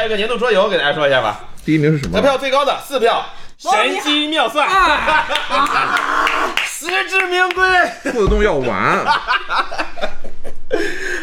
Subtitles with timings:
[0.00, 1.40] 下一个年度桌游给大家说一下吧。
[1.62, 2.22] 第一名是什么得？
[2.22, 3.22] 票最高的四票，
[3.58, 4.66] 神机妙算，
[6.64, 7.62] 实至名归。
[8.04, 9.04] 兔子洞要玩，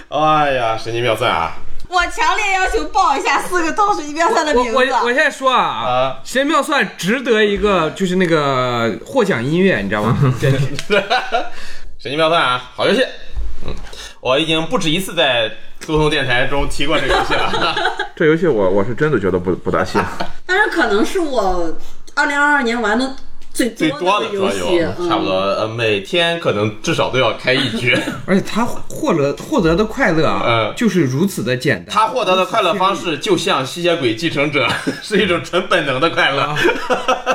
[0.09, 1.53] 哎呀，神机妙算啊！
[1.89, 4.75] 我强烈要求报一下四个都是一妙算的名字。
[4.75, 10.15] 我我现在说啊啊，神妙算值得一个就是那个获奖音乐，你知道吗？
[11.97, 13.03] 神机妙算啊，好游戏。
[14.27, 15.49] 嗯，我已经不止一次在
[15.87, 17.75] 沟通电台中提过这个游戏了。
[18.15, 20.03] 这游戏我我是真的觉得不不大行。
[20.45, 21.73] 但是可能是我
[22.15, 23.15] 二零二二年玩的
[23.53, 27.97] 最最多的桌游戏，，差不多呃每天可能至少都要开一局。
[28.25, 31.93] 而且他获得获得的快乐啊嗯，就是如此的简单。
[31.93, 34.67] 他获得的快乐方式就像吸血鬼继承者，
[35.01, 36.55] 是一种纯本能的快乐。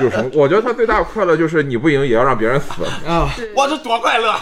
[0.00, 0.30] 有什么？
[0.34, 2.84] 我觉得他最大的快乐就是你不赢也要让别人死。
[3.06, 4.34] 啊，哇，这多快乐！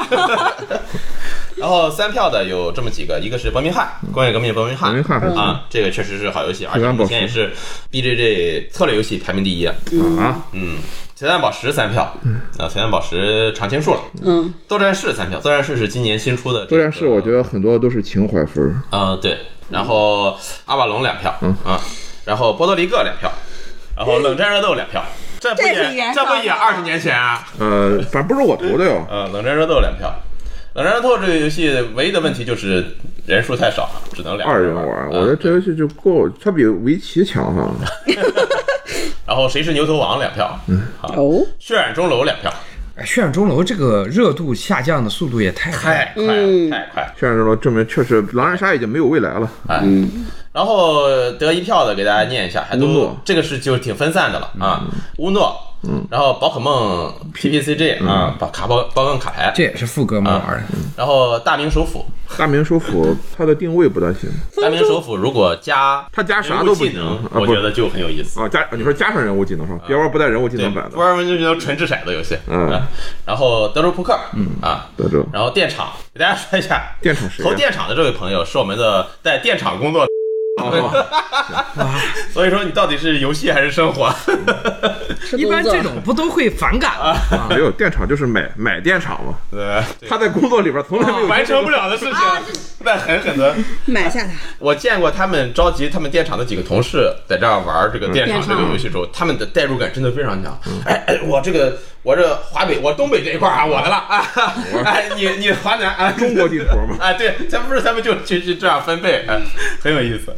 [1.57, 4.95] 然后三票的有这么几个，一个是伯明翰工业革命伯明翰
[5.37, 7.51] 啊，这个确实是好游戏，而且目前也是
[7.91, 9.67] BJJ 策略游戏排名第一。
[9.67, 9.75] 啊，
[10.53, 10.79] 嗯，
[11.15, 12.03] 铁蛋宝石三票，
[12.59, 14.01] 啊，铁蛋宝石常青树了。
[14.23, 16.77] 嗯，斗战士三票，斗战士是今年新出的、这个。
[16.77, 18.83] 斗战士我觉得很多都是情怀分儿。
[18.91, 21.55] 嗯，对，然后阿瓦隆两票，嗯。
[21.65, 21.81] 啊，
[22.25, 23.31] 然后波多黎各两票，
[23.97, 25.03] 然后冷战热斗两票，
[25.41, 27.47] 这不也这不也二十年前啊？
[27.59, 29.07] 呃，反正不是我投的哟。
[29.11, 30.15] 呃，冷战热斗两票，
[30.75, 32.85] 冷战热斗这个游戏唯一的问题就是
[33.27, 34.87] 人数太少了，只能两人玩。
[35.11, 37.69] 嗯我觉得这游戏就够，它比围棋强哈。
[39.27, 42.53] 然后谁是牛头王两票，嗯，好，哦，血染钟楼两票，
[42.97, 46.05] 哎血染钟楼这个热度下降的速度也太快了。
[46.07, 47.13] 太快了，嗯太快了。
[47.19, 49.51] 现在这种证明确实狼人杀已经没有未来了。
[49.69, 49.83] 哎，
[50.53, 54.85] 然后得一票的给大家念一下，还都乌诺这个是就挺分散的了啊。
[55.19, 60.63] 乌诺，嗯，然后宝可梦 PPCG 啊，把卡包包跟卡牌，这也是副歌嘛玩的。
[60.97, 62.05] 然后大明首府，
[62.37, 64.31] 大明首府它的定位不大行。
[64.61, 68.41] 大明首府如果加它加啥都技能我觉得就很有意思。
[68.41, 69.81] 啊，加你说加上人物技能是吧？
[69.87, 70.91] 别玩不带人物技，能版的。
[70.91, 71.03] 不。
[71.03, 72.37] 然我就觉得纯掷骰的游戏。
[72.47, 72.71] 嗯。
[72.71, 72.87] 啊
[73.25, 74.49] 然后德州扑克，嗯。
[74.61, 75.25] 啊，德州。
[75.33, 80.10] 然后电厂，给大家说一下，电厂谁投电厂的这位朋友是我们的在电厂工作的。
[82.33, 84.13] 所以说你到底是游戏还是生活？
[85.37, 87.17] 一般这种不都会反感吗？
[87.31, 92.15] 啊没有电厂就是买买电厂嘛，对，他在工作里边从来没有完成不了的事情，
[92.85, 93.55] 在 狠狠的。
[93.87, 94.31] 买下它。
[94.59, 100.59] 我见过他们召集他们电厂的几个同事在这儿玩这个电厂这个游戏时候，他们的代入感真的非常强。
[100.85, 104.27] 哎哎，我这个我这华北我东北这一块啊，我的了啊！
[104.85, 106.97] 哎，你你华南啊，中国地图嘛。
[106.99, 109.41] 啊，对，咱不是咱们就就就这样分配，哎，
[109.83, 110.35] 很有意思。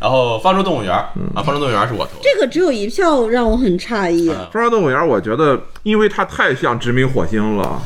[0.00, 0.92] 然后方舟动物园
[1.34, 2.20] 啊，方舟动物园是我投的。
[2.22, 4.28] 这个只有一票，让我很诧异。
[4.30, 7.80] 嗯中央动物园，我觉得因为它太像殖民火星了，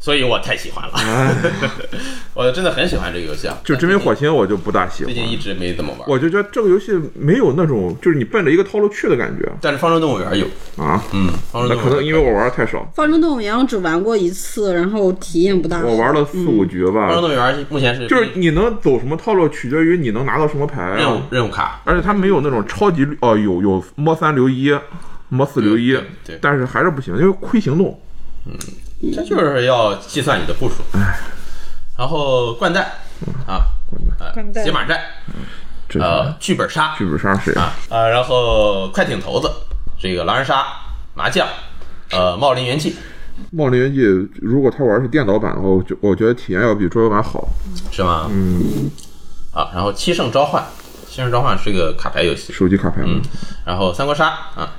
[0.00, 0.94] 所以我太喜欢了，
[2.32, 3.58] 我真的很喜欢这个游戏啊。
[3.64, 5.12] 就殖民火星我就不大喜欢。
[5.12, 10.46] 最近一直没怎么玩，我就觉得这个游戏没有那种就是你奔着一个套路去的感觉但是方舟动物园有，
[10.82, 11.02] 啊。
[11.12, 15.80] 嗯，方舟那动物园可能因为我玩的太少，方舟动物园我只玩过一次，然后体验不大。
[15.80, 17.20] 我玩了四五局吧方舟。
[17.22, 20.94] 动物园目前是就是你能走什么套路，取决于你能拿到什么牌。
[20.96, 24.72] 任务任务卡，而且它没有那种超级哦，有有摸三留一，
[25.28, 28.00] 摸四留一对对，但是还是不行，因为亏行动。
[29.14, 30.82] 这就是要计算你的步数。
[31.96, 32.84] 然后掼蛋
[33.46, 33.66] 啊，
[34.18, 35.00] 啊掼蛋解码战，
[35.88, 37.52] 这呃，剧本杀剧本杀谁？
[37.54, 39.50] 啊啊，然后快艇头子，
[39.98, 40.64] 这个狼人杀、
[41.14, 41.46] 麻将，
[42.10, 42.96] 呃，茂林元气
[43.50, 44.00] 茂林元气，
[44.40, 47.48] 如果他玩是电脑版的话，我觉我觉得体验要比桌游版好。
[47.90, 48.28] 是吗？
[48.30, 48.90] 嗯。
[49.52, 50.62] 啊，然后七圣召唤，
[51.08, 53.20] 七圣召唤是个卡牌游戏，手机卡牌嗯，
[53.64, 54.70] 然后三国杀啊，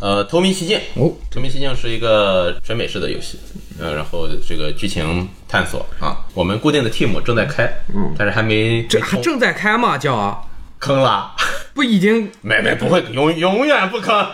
[0.00, 3.38] 呃，投名奇境哦，投名奇境是一个纯美式的游戏，
[3.78, 7.64] 呃，然后这个剧情探索啊，我们固定的 team 正在开，
[7.94, 9.96] 嗯，但是还没这还正在开吗？
[9.98, 10.38] 叫啊，
[10.78, 11.32] 坑了，
[11.74, 14.26] 不已经 没没不会永永远不坑，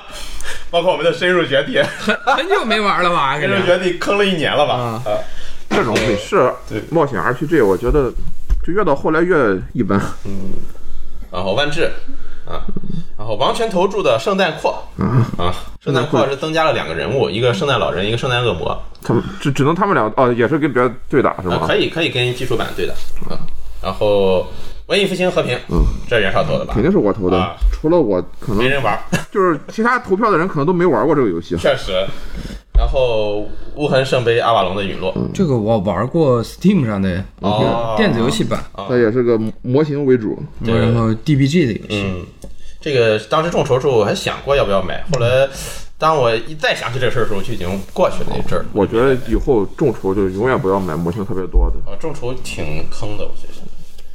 [0.70, 3.38] 包括我们的深入绝地，很很久没玩了吧？
[3.40, 4.74] 深入绝地坑了一年了吧？
[4.74, 5.02] 啊。
[5.04, 5.18] 啊，
[5.70, 6.80] 这种美式对。
[6.90, 8.12] 冒险 RPG，我觉得
[8.64, 9.36] 就越到后来越
[9.72, 10.00] 一般。
[10.24, 10.52] 嗯。
[11.32, 11.90] 然后万智。
[12.46, 12.62] 啊，
[13.18, 14.82] 然后王权投注的圣诞扩。
[15.38, 21.76] 啊，圣诞扩是增加了两个人物，一个圣诞老人，一个圣诞恶魔，他们只只能他们俩哦，也是跟别人对打是啊，吧可？
[21.76, 22.94] 以可以跟基础版对打。
[23.28, 23.38] 啊。
[23.82, 24.46] 然后
[24.86, 26.72] 文艺复兴和平，嗯，这是袁绍投的吧？
[26.74, 26.82] 肯？
[26.82, 28.98] 定是我投的啊，除了我可能没人玩，
[29.30, 31.56] 就是其他投票的人可能都没玩过这个游戏。
[31.56, 31.92] 确实。
[32.76, 37.94] 然后无痕圣杯阿瓦隆的陨落，这个我玩过 Steam 上的哦。
[37.96, 40.78] 电子游戏版，它也是个模型为主，对。
[40.78, 42.24] 然后 DBG 的游戏。
[42.76, 45.48] 嗯，这个当时众筹时候我还想过要不要买，后来
[45.98, 48.64] 当我一再想起这事儿的时候，就已经过去了一阵儿。
[48.72, 51.90] 我觉得以后众筹就永远不要买模型特别多的。
[51.90, 53.66] 啊，众筹挺坑的，我觉得。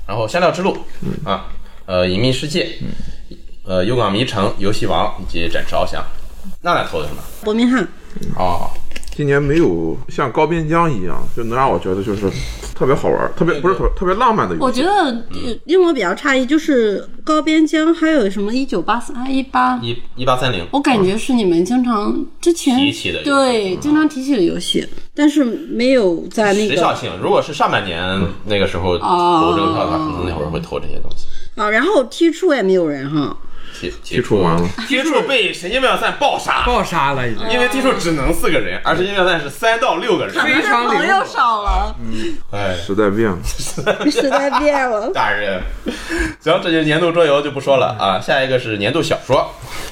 [0.08, 0.78] 然后香料之路，
[1.24, 1.46] 啊，
[1.86, 2.70] 呃，隐秘世界，
[3.64, 6.04] 呃，幽港迷城、游戏王以及展翅翱翔。
[6.62, 7.22] 娜娜投的什么？
[7.44, 7.88] 伯明翰，
[8.36, 8.70] 哦，
[9.14, 12.30] 今年没有像高边疆一样，就能让我觉得就是
[12.74, 14.64] 特别好玩，特别不是特特别浪漫的游戏。
[14.66, 14.90] 我觉得
[15.32, 20.66] 呃令我比较诧异，就是高边疆还有什么一九八四啊一八，一一八三零。
[20.72, 28.02] 我感觉是你们经常之前提起的游戏对经常提起的游戏，但是没有在那个时效性，如果是上半年
[28.46, 31.28] 那个时候投这个票的话，可能那会儿会投这些东西。
[31.56, 33.36] 啊，然后踢出也没有人哈，
[33.74, 37.50] 踢踢出完了，踢出被神经病赛暴杀，爆杀了已经。
[37.50, 40.34] 因为踢出只能四个人，而神经病赛是三到六个人。
[40.36, 43.38] 非常灵活朋友少了，嗯哎，时代变了。
[44.12, 45.10] 时代变了。
[45.14, 45.62] 大人，
[46.40, 48.20] 行，这就是年度桌游就不说了啊。
[48.20, 49.50] 下一个是年度小说，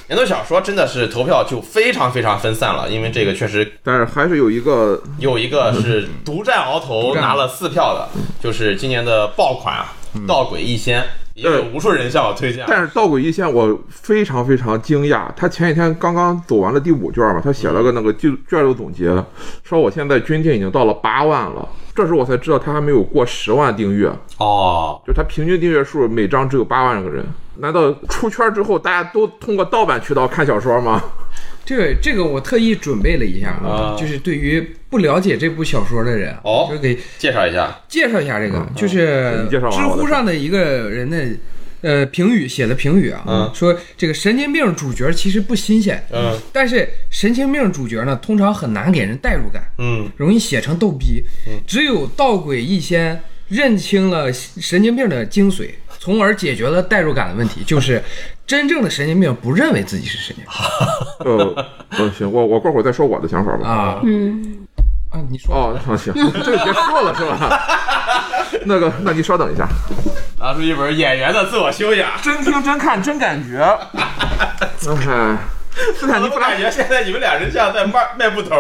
[0.08, 8.10] 年度小说真的是投票就非常非常分散了，因为这个确实但是还是有一个有一个是独占鳌头拿了四票的，
[8.42, 9.94] 就是今年的爆款啊，
[10.28, 11.02] 《盗鬼异仙》，
[11.42, 12.66] 也有无数人向我推荐。
[12.68, 19.06] 但是《盗鬼一线》我非常非常惊讶，他前几天刚刚走完了第五卷嘛，他写了个那个卷卷流总结，
[19.64, 27.26] 说我现在军订已经到了八万了，这时候我才知道他还没有过十万订阅，哦，就他平均订阅数每章只有八万个人。
[27.62, 31.02] 难道出圈之后大家都通过盗版渠道看小说吗？
[31.66, 41.28] 这个这个我特意准备了一下啊就是对于不了解这部小说的人，哦就给介绍一下，介绍一下这个，就是你介绍完知乎上的一个人的
[41.82, 43.52] 呃评语写的评语啊，嗯。
[43.54, 46.36] 说这个神经病主角其实不新鲜，嗯。
[46.52, 50.10] 但是神经病主角呢通常很难给人代入感，嗯。
[50.18, 51.24] 容易写成逗逼。
[51.68, 58.02] 只有道诡异仙认清了神经病的精髓，从而解决了代入感的问题，就是
[58.48, 60.54] 真正的神经病不认为自己是神经病
[61.38, 61.68] 呃，
[62.00, 63.68] 呃， 行，我我过会儿再说我的想法吧。
[63.68, 64.00] 啊。
[64.04, 64.66] 嗯，
[65.12, 66.14] 啊，你说哦，行行，
[66.44, 67.60] 这个别说了是吧？
[68.66, 69.68] 那个，那你稍等一下。
[70.40, 72.10] 拿出一本《演员的自我修养》。
[72.24, 73.60] 真听真看真感觉。
[73.94, 75.38] 哎，
[75.98, 78.56] 斯坦尼我弗拉感觉现在你们俩人像在卖卖布头，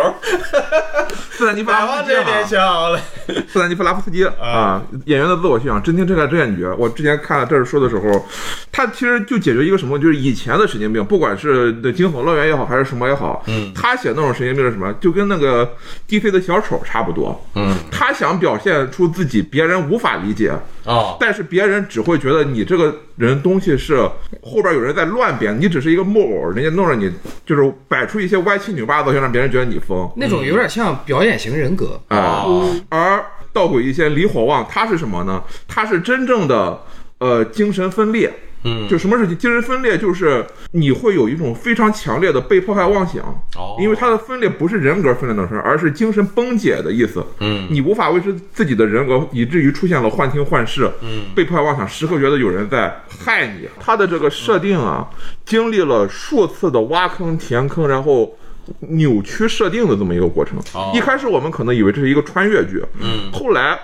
[1.32, 3.00] 斯坦尼夫斯基啊边笑了。
[3.48, 6.72] 斯坦尼弗拉夫斯基啊，演员的自我修养，真听真感真感觉。
[6.78, 8.26] 我之前看了这儿说的时候，
[8.72, 15.70] 他其实就解决一个什么，就是以前的神经病，不管是那惊悚乐园也好，还是什么也好，嗯他写那种神经病是什么，就跟那个
[16.08, 17.46] DC 的小丑差不多。
[17.56, 20.54] 嗯，他想表现出自己别人无法理解，
[20.90, 23.96] 哦，但是别人只会觉得你这个人东西是
[24.42, 27.12] 后边有人在乱编，你只是一个木偶，人家弄着你
[27.46, 30.12] 就是摆出一些歪七扭八的造型，让别人觉得你疯。
[30.16, 35.44] 那种有点像表演型人格，啊、哦而道鬼一仙李火旺他是什么呢？
[35.68, 36.82] 他是真正的
[37.20, 38.34] 呃精神分裂。
[38.64, 39.98] 嗯就什么是精神分裂？
[39.98, 43.24] 就是你会有一种非常强烈的被迫害妄想，
[43.56, 47.26] 哦因为它的分裂不是人格分裂的事儿，而是精神崩解的意思。
[47.40, 53.68] 嗯你无法维持自己的人格，以至于出现了幻听幻视，嗯被迫害妄想，时刻觉得有人在害你。
[53.80, 55.08] 它的这个设定啊，
[55.46, 58.38] 经历了数次的挖坑填坑，然后
[58.80, 60.60] 扭曲设定的这么一个过程。
[60.74, 63.80] 哦一开始我们可能以为这是一个穿越剧，嗯后来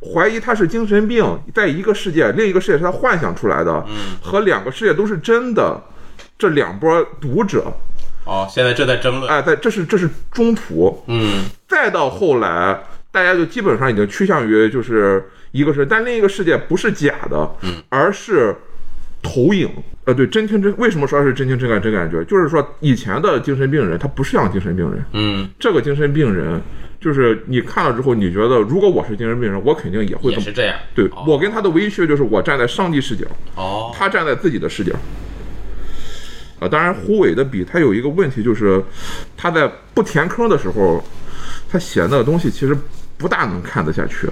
[0.00, 5.82] 怀疑他是精神病，在一个世界，另一个世界是他幻想出来的，嗯和两个世界都是真的。
[6.38, 7.72] 这两波读者，
[8.26, 9.32] 哦，现在正在争论。
[9.32, 12.78] 哎，在这是这是中途，嗯再到后来，
[13.10, 18.54] 大家就基本上已经趋向于就是一个是，但另一个世界不是假的，嗯，而是
[19.22, 19.66] 投影。
[20.04, 22.22] 呃，对，真听真，为什么说是真听真感真感觉？
[22.26, 26.60] 就是说以前的精神病人他不是像精神病人，嗯，这个精神病人
[27.06, 30.38] 就是你看了之后，你觉得如果我是精神病人，我肯定也会这么。
[30.38, 30.76] 也是这样。
[30.92, 34.92] 对哦我跟他的唯一区别就是我站在上帝视角，哦，他站在自己的视角。
[36.58, 38.82] 啊，当然，胡伟的笔他有一个问题，就是
[39.36, 41.00] 他在不填坑的时候，
[41.70, 42.76] 他写那个东西其实
[43.16, 44.26] 不大能看得下去。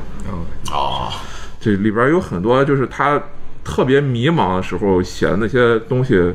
[0.72, 1.12] 哦，
[1.60, 3.22] 这里边有很多就是他
[3.62, 6.32] 特别迷茫的时候写的那些东西，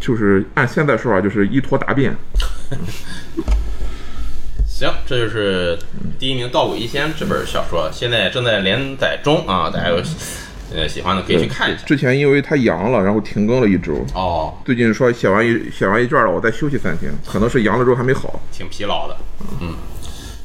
[0.00, 2.16] 就是按现在说法就是一坨大便。
[4.84, 5.78] 行，这就是
[6.18, 9.96] 第一名《盗轨一仙》这本小说，现在正在连载中啊，大家有
[10.74, 11.82] 呃喜欢的可以去看一下。
[11.86, 14.04] 之前因为他阳了，然后停更了一周。
[14.14, 18.38] 哦，最近说写完一写完一卷了，我再休息三天，可能是阳了之后还没好。
[18.52, 19.16] 挺疲劳的，
[19.62, 19.74] 嗯。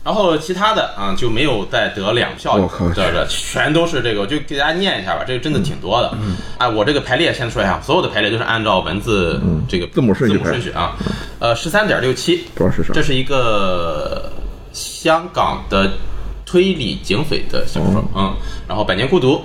[0.01, 6.09] 然后其他的啊就没有再得两票，我靠这这全都是这个，我就给大家念一下吧，这个真的挺多的。
[6.13, 10.95] 嗯，哎，我这个排列先说一下，所有的排列都是按照文字这个字母顺序字母顺序啊。
[11.39, 14.28] 呃，十三点六七，不知道是啥这是一个
[14.71, 15.91] 香港的
[16.45, 18.33] 推理警匪的小说，嗯，
[18.67, 19.35] 然后《百年孤独》，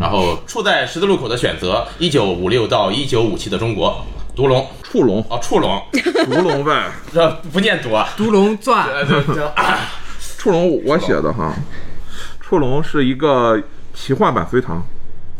[0.00, 4.04] 然后处在十字路口的选择，一九五六到一九五七的中国，
[4.34, 5.82] 独龙，触龙，啊，触龙，
[6.26, 8.86] 独龙呗， 这不念读啊，独龙传。
[8.90, 9.78] 呃，这这 啊，
[10.36, 11.54] 触龙我写的哈，
[12.40, 13.60] 触龙是一个
[13.94, 14.82] 奇幻版隋唐。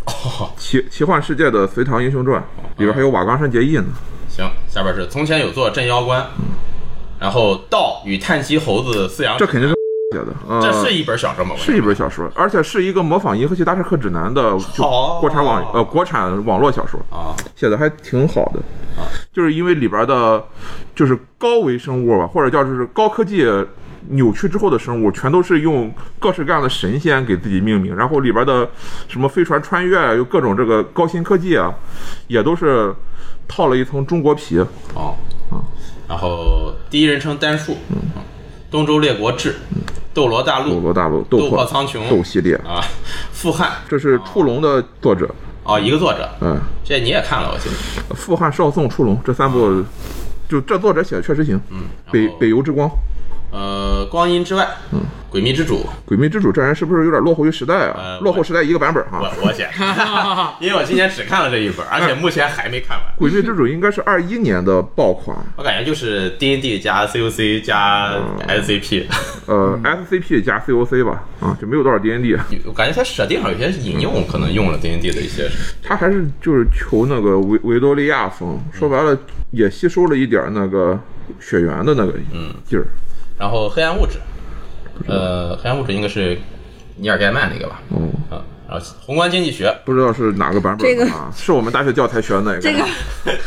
[0.06, 2.42] 哦，奇奇幻世界的隋唐英雄传
[2.78, 3.84] 里边还有瓦岗山结义呢。
[4.28, 6.26] 行，下边是从前有座镇妖关，
[7.20, 9.74] 然后道与叹息猴子饲养，这肯定是
[10.12, 11.54] 写的，呃、这是一本小说吗？
[11.58, 15.20] 是一本小说，而且是一个模仿《银河系大镖客指南》的就好。
[15.20, 18.60] 国产网呃国产网络小说，啊，写的还挺好的。
[19.00, 19.04] 啊。
[19.32, 20.42] 就是因为里边的，
[20.94, 23.46] 就是高维生物吧，或者叫就是高科技
[24.08, 28.66] 扭曲之后的生物，全都是用各式各样的神仙给自己命名，然后里边的
[29.08, 31.72] 什么飞船穿越啊，有各种这个高新科技啊，
[32.28, 32.94] 也都是
[33.46, 34.58] 套了一层中国皮。
[34.94, 35.14] 哦，
[36.08, 37.96] 然后第一人称单数，嗯，
[38.70, 39.56] 东周列国志，
[40.14, 42.82] 斗罗大陆斗，罗大陆、斗斗破苍穹斗系列，啊，
[43.32, 45.28] 富汉，这是触龙的作者，
[45.64, 47.68] 哦，一个作者，嗯，这你也看了，我记
[48.08, 49.84] 得，富汉、少宋、出龙这三部，
[50.48, 51.60] 就这作者写的确实行。
[51.70, 52.90] 嗯，北北游之光，
[53.50, 55.00] 呃，光阴之外，嗯，
[55.32, 57.94] 诡秘之主，诡秘之主这人是不是有点落后于时代啊？
[57.96, 58.20] 呃？
[58.20, 59.20] 落后时代一个版本哈。
[59.22, 59.68] 我我写，
[60.60, 63.06] 因为我今年只看了这一本，而且目前还没看完。
[63.18, 68.14] 诡秘之主应该是二一年的爆款，我感觉就是 D N D 加 C O C 加
[68.46, 69.08] S C P，
[69.46, 75.48] 呃，SCP 加 COC 吧，啊，就没有多少 DND，我感觉它设定上有些引用可能用了 D N D 的一些，
[75.82, 79.16] 他还是就是求那个维维多利亚风，说白了
[79.52, 80.98] 也吸收了一点那个
[81.40, 82.12] 血缘的那个
[82.66, 82.86] 劲儿。
[83.38, 84.18] 然后黑暗物质，
[85.06, 86.38] 呃，黑暗物质应该是
[86.96, 91.04] 尼尔盖曼那个吧，嗯，啊，然后宏观经济学，不知道是哪个版本这个。
[91.04, 91.32] 的啊？
[91.36, 92.60] 是我们大学教材学的那个。
[92.60, 92.84] 这个。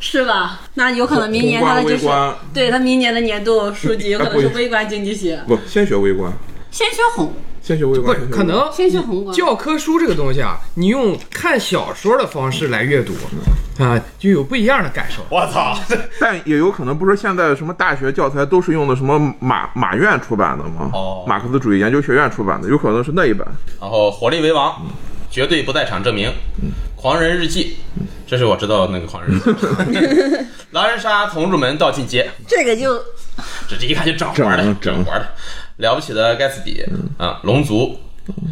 [0.00, 0.60] 是吧？
[0.74, 2.36] 那有可能明年他的就是观观。
[2.52, 6.30] 对他明年的年度书籍有可能是微观经济学，不，先学微观，
[6.70, 7.32] 先学宏，
[7.64, 9.34] 先学微观，不可能先学宏观。
[9.34, 13.14] 教科书这个东西啊，你用看小说的方式来阅读
[13.82, 15.22] 啊，就有不一样的感受。
[15.30, 15.74] 我操，
[16.20, 20.90] 但也有可能不是现在什么大学教材都是用的什么马马院出版的吗？
[20.92, 21.24] 哦。
[21.26, 23.48] 马克思主义研究学院出版的，有可能是那一版。
[23.80, 24.86] 然后火力为王，
[25.30, 26.30] 绝对不在场证明，
[26.94, 27.78] 狂人日记，
[28.26, 32.98] 这是我知道那个狂人日记， 狼人杀同入门到进阶，这个就
[33.66, 35.26] 这这一看就整活的，整整活的，
[35.76, 36.84] 了不起的盖茨比
[37.18, 37.98] 啊，龙族，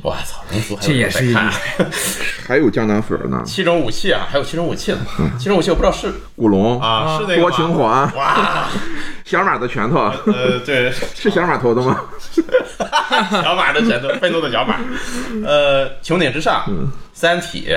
[0.03, 1.91] 我操，龙族还有这也是人在看。
[2.47, 4.99] 还有江南粉呢，七种武器啊，还有七种武器呢，
[5.39, 8.69] 七种武器我不知道是古龙、啊是那个多吗情环、哇，
[9.25, 12.01] 小马的拳头，呃对， 是小马头的吗？
[13.31, 14.81] 小马的拳头，愤怒的小马，
[15.47, 16.65] 呃，穹顶之上，
[17.15, 17.69] 三体，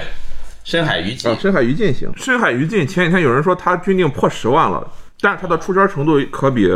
[0.64, 2.12] 深海鱼记啊，，深海鱼进行。
[2.18, 4.86] 深海鱼进前几天有人说他军令破十万了，
[5.22, 6.68] 但是他的出圈程度可比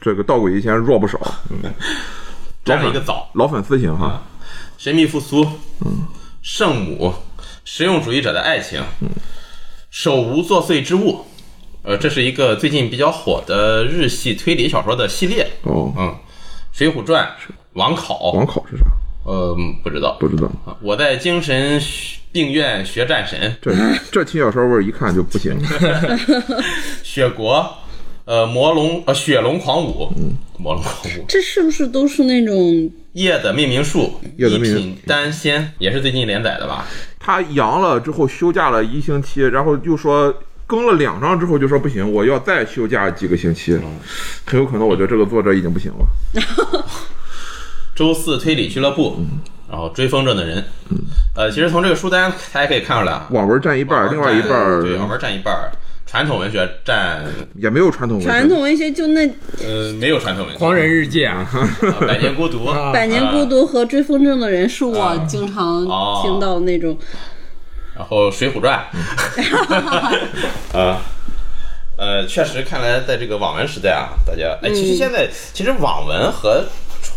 [0.00, 1.18] 这个道鬼一仙弱不少。
[2.64, 3.30] 占了一个早。
[3.32, 4.22] 老粉丝型哈，
[4.76, 5.46] 神秘复苏，
[6.42, 7.14] 圣母，
[7.64, 8.82] 实用主义者的爱情，
[9.90, 11.24] 手无作祟之物，
[11.82, 16.14] 呃，这是一个最近比较火的日系推理小说的系列，哦，嗯，
[16.72, 17.26] 水浒传，
[17.72, 18.84] 王考，王考是啥？
[19.24, 20.46] 呃，不知道，不知道。
[20.66, 21.80] 啊我在精神
[22.32, 23.72] 病院学战神，这
[24.12, 25.58] 这轻小说味儿一看就不行。
[27.02, 27.74] 雪国，
[28.28, 30.12] 呃，魔龙，呃，雪龙狂舞，
[30.58, 36.84] 魔龙狂舞，这是不是都是那种叶的命名术，一夜的命名品丹仙，也是最近连载的吧？
[37.18, 40.34] 他阳了之后休假了一星期，然后又说
[40.66, 43.80] 更了两章之后就说不行，我要再休假几个星期，
[44.44, 46.84] 很有可能我觉得这个作者已经不行了。
[47.96, 49.24] 周四推理俱乐部，
[49.70, 50.62] 然后追风筝的人，
[51.34, 55.72] 呃，其实从这个书单大家可以看出来啊，网文占一半，另外一半对，网文占一半儿，
[56.10, 57.22] 传统文学占
[57.56, 58.30] 也没有传统文学。
[58.30, 58.90] 传统文学？
[58.90, 59.26] 就那
[59.62, 61.68] 《呃没有传统文学，狂人日记啊，啊
[62.00, 66.96] 百年孤独，啊百年孤独》和《追风筝的人》是我经常哦听到那种。
[67.94, 68.78] 然后水浒传，
[70.72, 71.00] 啊。
[71.98, 76.64] 呃，确实，看来在这个网文时代啊，大家哎，其实现在其实网文和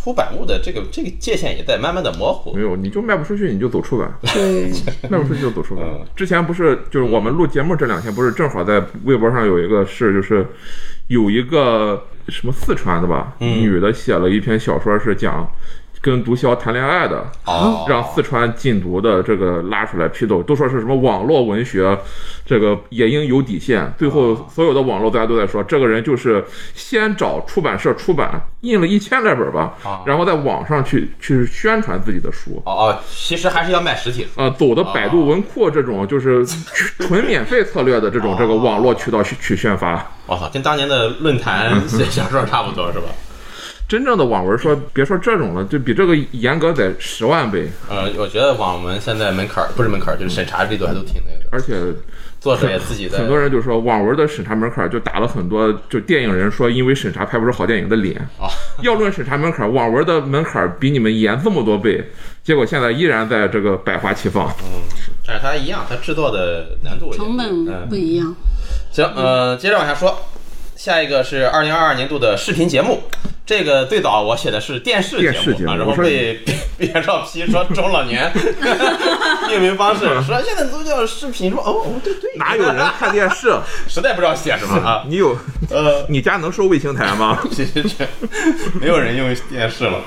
[0.03, 2.61] 出版物的这个这个界限也在慢慢的模糊没。
[2.61, 4.71] 有，你就卖不出去，你就走出版，对，
[5.09, 6.05] 卖不出去就走出版嗯。
[6.15, 10.45] 之前不是就是我们录节目这两天，不是正好在微博上有一个事，就是
[11.07, 15.47] 有一个什么四川的吧，女的写了一篇小说，是讲
[16.01, 21.95] 跟毒枭谈恋爱的，哦让四川禁毒的这个拉出来批斗，都说是什么网络文学，
[22.43, 23.93] 这个也应有底线。
[23.99, 26.43] 最后所有的网络大家都在说，这个人就是
[26.73, 32.59] 先找出版社出版，印了一千来本吧，然后在网上去去宣传自己的书。
[32.65, 34.29] 哦哦，其实还是要卖实体书。
[34.37, 36.43] 呃，走的百度文库这种就是
[36.97, 43.05] 纯免费策略的这种这个网络渠道去去宣发，我操，跟当年的论坛 写小说差不多是吧？
[43.91, 51.49] 真正的网文说别说这种了，就比这个严格得十万倍，呃，我觉得网文现在门槛儿不是门槛儿，就是审查力度还都挺那个。
[51.51, 51.75] 而且
[52.39, 58.15] 作者也自己在很多人就说网文的审查门槛就打了很多，就电影人说因为审查拍不出好电影的脸。
[58.39, 58.47] 啊，
[58.81, 62.01] 要论审查门槛，网文的门槛比你们严这么多倍，
[62.45, 64.47] 结果现在依然在这个百花齐放。
[64.63, 64.79] 嗯
[65.27, 68.33] 但是它一样，它制作的难度成本嗯不一样。
[68.89, 70.17] 行，呃，接着往下说，
[70.83, 73.03] 下一个是二零二二年度的视频节目。
[73.45, 76.39] 这个最早我写的是电视节目啊，然后我说被
[76.75, 78.31] 被袁绍批说中老年
[79.47, 83.53] 命名方式， 说现在都叫视频，说哦哦对对，哪有人看电视？
[83.87, 85.03] 实在不知道写什么啊？
[85.07, 85.37] 你有？
[85.69, 87.37] 呃，你家能收卫星台吗？
[88.81, 89.99] 没有人用电视了。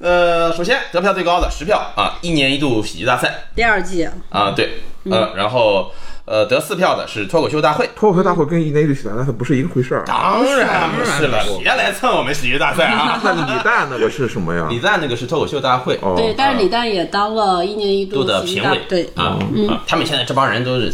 [0.00, 5.92] 呃，首先得票最高的十票啊，一年一度喜剧大赛第二季啊，对，呃，然后
[6.28, 7.88] 呃得四票的是脱口秀大会。
[7.96, 10.04] 脱口秀大会跟一年一度喜剧大赛不是一个回事儿。
[10.04, 13.18] 当然不是了，别来蹭我们喜剧大赛啊！
[13.24, 14.66] 那李诞那个是什么呀？
[14.68, 20.92] 李诞那个是脱口秀大会哦，对，但是李诞也当了一年一度度的评委，对，啊，啊他们现在这帮人都是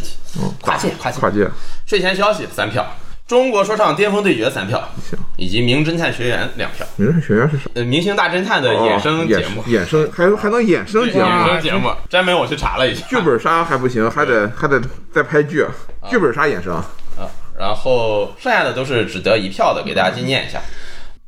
[0.61, 1.21] 跨界跨界。
[1.21, 1.49] 跨界。
[1.87, 2.87] 睡前消息三票，
[3.27, 4.87] 中国说唱巅峰对决三票，
[5.37, 6.87] 以及名侦探学园两票。
[6.97, 7.65] 名侦探学院是啥？
[7.75, 11.47] 呃，明星大侦探的哦衍生节目，衍生还还能衍生节目衍？
[11.49, 14.79] 生节目，专门我去查了一下，剧本杀还不行，还得还得
[15.11, 15.65] 再拍剧。
[16.11, 17.25] 剧本杀衍生，啊，
[17.59, 20.61] 然后剩下的都是只得一票的，给大家纪念一下。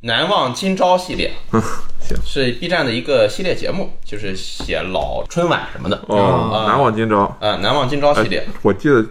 [0.01, 5.99] 难忘今朝系列行是 B 站的一个系列节目，就是写老春晚什么的。
[6.09, 7.35] 哦，啊难忘今朝。
[7.41, 9.03] 啊，难忘今朝系列哎，我记得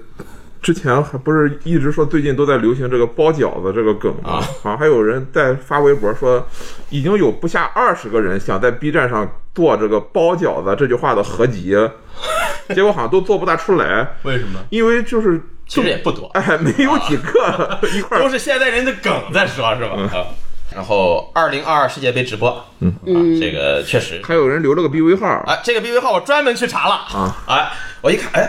[0.65, 4.31] 之前还不是一直说最近都在流行这个包饺子这个梗吗？
[4.31, 6.43] 啊好像还有人在发微博说，
[6.89, 11.77] 已经有不下二十个人想在 B 站上做这个包饺子这句话的合集，
[12.73, 14.59] 结果好像都做不大出来，为什么？
[14.71, 18.23] 因为就是其实也不多，哎没有几个一块儿。
[18.23, 19.91] 都是现代人的梗在说，是吧？
[20.17, 20.25] 啊。
[20.73, 22.89] 然后，二零二二世界杯直播，嗯。
[22.91, 24.21] 啊，这个确实。
[24.23, 25.27] 还有人留了个 BV 号。
[25.45, 26.95] 啊，这个 BV 号我专门去查了。
[26.95, 28.41] 啊，哎，我一看，哎，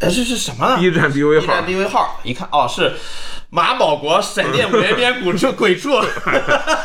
[0.00, 2.92] 哎这是什么呢 B 站 BV 号，B 站 BV 号，一看哦，是
[3.50, 6.00] 马保国闪电五连鞭鬼畜鬼畜，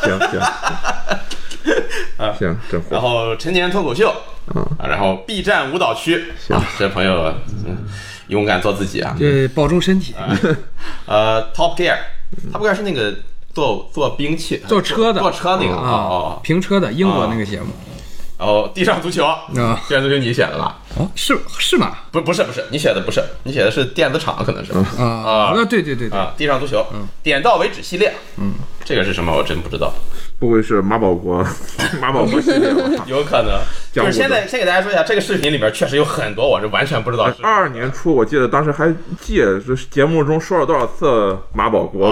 [0.04, 0.40] 行行
[2.18, 2.34] 啊。
[2.38, 3.02] 行，真然。
[3.02, 4.14] 后陈年脱口秀，
[4.56, 7.34] 嗯啊，然后 B 站舞蹈区，啊，这朋友
[7.66, 7.88] 嗯
[8.28, 10.14] 勇敢做自己啊，对保重身体。
[11.06, 13.14] 呃，Top Gear，Top Gear 是那个
[13.60, 15.20] 做做兵器、做车的。
[15.20, 17.68] 做车那个哦啊哦，，评车的英国那个节目。
[18.38, 20.78] 然后地上足球，啊，地上足球你写的吧？
[20.98, 21.92] 哦，是是吗？
[22.10, 24.72] 不不是不是，你写的不是，你写的是电子厂可能是。
[24.98, 25.66] 啊啊。
[25.70, 26.86] 对对对，啊，地上足球，
[27.22, 28.54] 点到为止系列，嗯，
[28.86, 29.36] 这个是什么？
[29.36, 29.94] 我真不知道，
[30.40, 31.46] 不会是马保国
[32.02, 32.82] 马保国系列吧？
[33.08, 33.60] 有可能。
[33.92, 42.12] 就是现在先给大家说一下，这个视频里边确实有很多我是完全不知道是二二年初，我记得当时还记是节目中说了多少次马保国。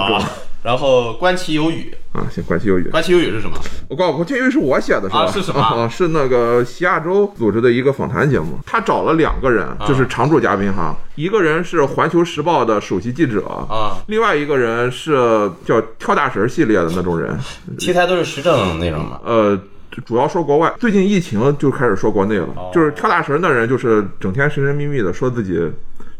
[0.63, 2.89] 然后观其有语，啊，行，关其有语。
[2.89, 3.55] 观其有语是什么？
[3.87, 5.19] 我告诉我，这因为是我写的，是吧？
[5.21, 17.37] 啊是什么啊，是那个西亚洲组织的一个访谈节目，他找了两个人，啊就是常驻嘉宾哈，一个人是环球时报的首席记者啊，另外一个人是叫跳大神系列的那种人，
[17.77, 19.19] 题材都是时政内容嘛？
[19.23, 19.59] 呃。
[20.05, 22.47] 主要说国外，最近疫情就开始说国内了。
[22.55, 25.53] 哦就是跳大神的人，就是整天神神秘秘的说自己，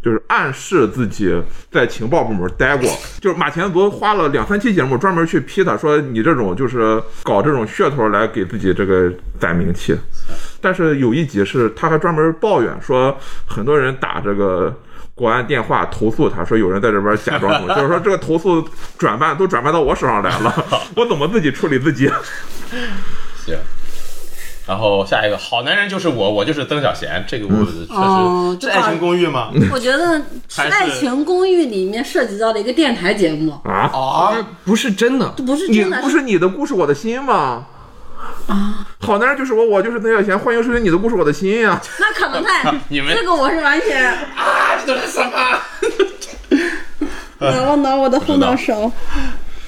[0.01, 2.89] 就是暗示自己在情报部门待过。
[3.21, 9.95] 就是马前卒花了两三期节目专门去批他，说你这种就是搞这种噱头来给自己这个攒名气。
[10.59, 14.75] 但是有一集是他还专门抱怨说，很多人打这个。
[15.17, 18.63] 国安电话投诉他说有人在这边假装什么， 就是说这个投诉
[18.99, 22.07] 转办都转办到我手上来了， 我怎么自己处理自己？
[23.43, 23.57] 行。
[24.67, 29.49] 然后下一个好男人就是我，我就是曾小贤，这个我确实、哦是爱情公寓吗？
[29.71, 37.65] 我觉得是《爱情公寓》里面涉及到的一个电台节目，啊，啊，不是真的不是你真的，不是你的故事我的心吗？
[38.47, 44.13] 啊，好男人就是我，我就是曾小贤，欢迎收听你的故事我的心呀、那可能太 你们这个我是完全
[44.87, 45.31] 都是什么？
[47.51, 48.91] 挠了挠我的后脑勺。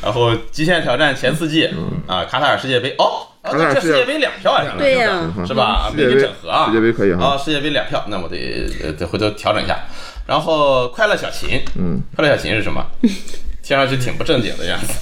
[0.02, 1.70] 然后极限挑战前四季、
[2.08, 5.92] 啊，卡塔尔世界杯哦，啊卡塔尔世界这世界杯两票啊，对呀是吧？
[5.94, 9.78] 没给世界杯整合啊，世界杯可以哈啊，世界杯两票，那我得呃得回头调整一下。
[10.26, 12.82] 然后快乐小琴，嗯，快乐小琴是什么？
[13.62, 14.94] 听上去挺不正经的样子。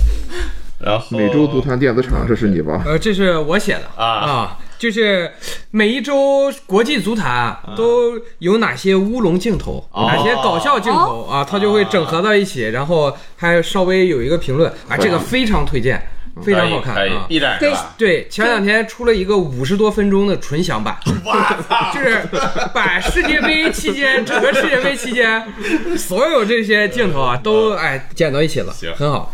[0.80, 2.82] 然后美洲足坛电子厂，这是你吧？
[2.86, 5.32] 呃，这是我写的啊就是
[5.72, 10.06] 每一周国际足坛都有哪些乌龙镜头，哦。
[10.08, 16.02] 哪些搞笑镜头啊，它就会整合到一起，然后还稍微有一个评论啊，这个非常推荐，
[16.44, 17.56] 非常好看可以啊。
[17.98, 20.96] 对，前两天出了一个五十多分钟的纯享版！
[21.94, 22.22] 就是
[22.74, 25.44] 把世界杯期间整个世界杯期间
[25.98, 29.32] 所有这些镜头啊都哎剪到一起了行，很好。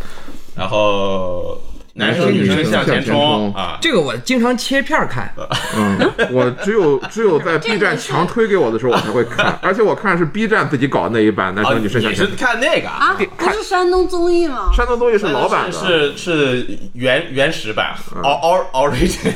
[0.56, 1.60] 然后
[1.95, 5.32] 男生女生向前冲啊，这个我经常切片儿看，
[5.77, 12.36] 嗯，我只有只有在 B 站强推给我的时候我才会看， 而且我看是 B 站自己搞的那一版男啊生女生向你是前。
[12.36, 14.71] 看那个啊，不是山东综艺吗？
[14.75, 19.32] 山东综艺是老版的，是是是原原始版，or or origin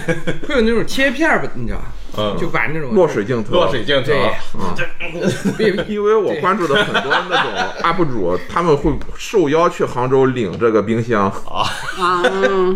[0.47, 1.85] 会有那种切片儿吧，你知道吧？
[2.17, 2.35] 嗯。
[2.37, 4.11] 就玩那种落水镜头，落水镜头，
[5.57, 7.51] 对， 因为我关注的很多那种
[7.83, 11.63] UP 主，他们会受邀去杭州领这个冰箱，啊，
[11.99, 12.75] 嗯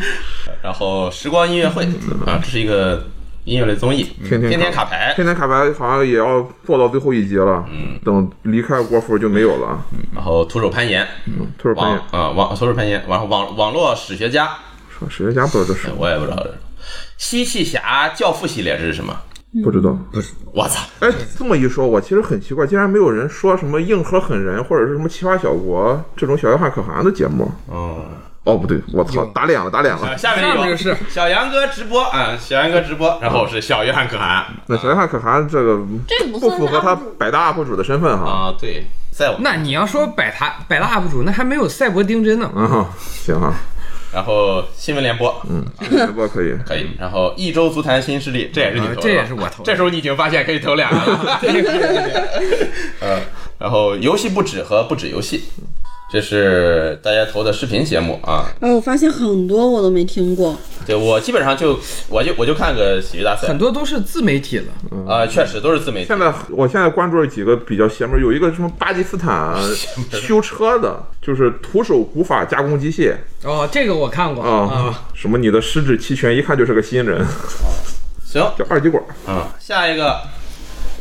[0.63, 1.83] 然后时光音乐会
[2.25, 3.07] 啊，这是一个
[3.45, 7.99] 音乐类综艺，天天天天卡牌，天天卡牌好像也要做到最后一集了，嗯。
[8.05, 9.83] 等离开国服就没有了。
[10.13, 14.49] 然后徒手攀岩，嗯徒手攀岩，啊网徒手攀岩，然后网网络史学家，
[14.89, 16.57] 说史学家不知道这是我也不知道这是。
[17.17, 19.15] 西气侠教父系列这是什么？
[19.63, 19.97] 不知道。
[20.11, 20.81] 不是我操！
[20.99, 27.51] 哎，这么一说，我其实很奇怪，竟然没有人说什么硬核狠人或者是什么奇葩小国这种小约翰可汗的节目。
[27.69, 28.05] 嗯，
[28.43, 30.07] 哦，不对，我操，打脸了，打脸了。
[30.07, 38.25] 啊下面有下面是小杨哥直播啊，小杨哥直播，然后是小约翰可汗那小约翰可汗这个这个不符合他百大 UP 主的身份哈。
[38.25, 42.49] 啊，对，赛博，那你要说百大百大 UP 主，那还没有赛博丁真呢。
[42.55, 43.53] 嗯，行啊，
[44.13, 45.33] 然后新闻联播。
[45.49, 46.53] 嗯，直播可以。
[46.65, 49.65] 可以，然后一周足坛新势力，这也是你投的，啊这也是我投的。
[49.65, 51.39] 这时候你已经发现可以投两个了，
[53.01, 53.21] 呃，
[53.57, 55.45] 然后游戏不止和不止游戏，
[56.11, 58.45] 这是大家投的视频节目啊。
[58.59, 60.57] 哎，我发现很多我都没听过。
[60.85, 63.47] 对我基本上就我就我就看个喜剧大赛。
[63.47, 64.65] 很，多都是自媒体了，
[65.07, 66.07] 啊，确实都是自媒体。
[66.07, 66.19] 现。
[66.19, 69.55] 在我现在关注了几个比较邪门，有一个什么巴基斯坦
[70.11, 73.13] 修车的，就是徒手古法加工机械。
[73.43, 74.43] 哦，这个我看过。
[74.43, 77.25] 啊啊，，什么你的十指齐全，一看就是个新人，
[78.25, 79.01] 行，叫二极管。
[79.29, 80.19] 嗯，下一个，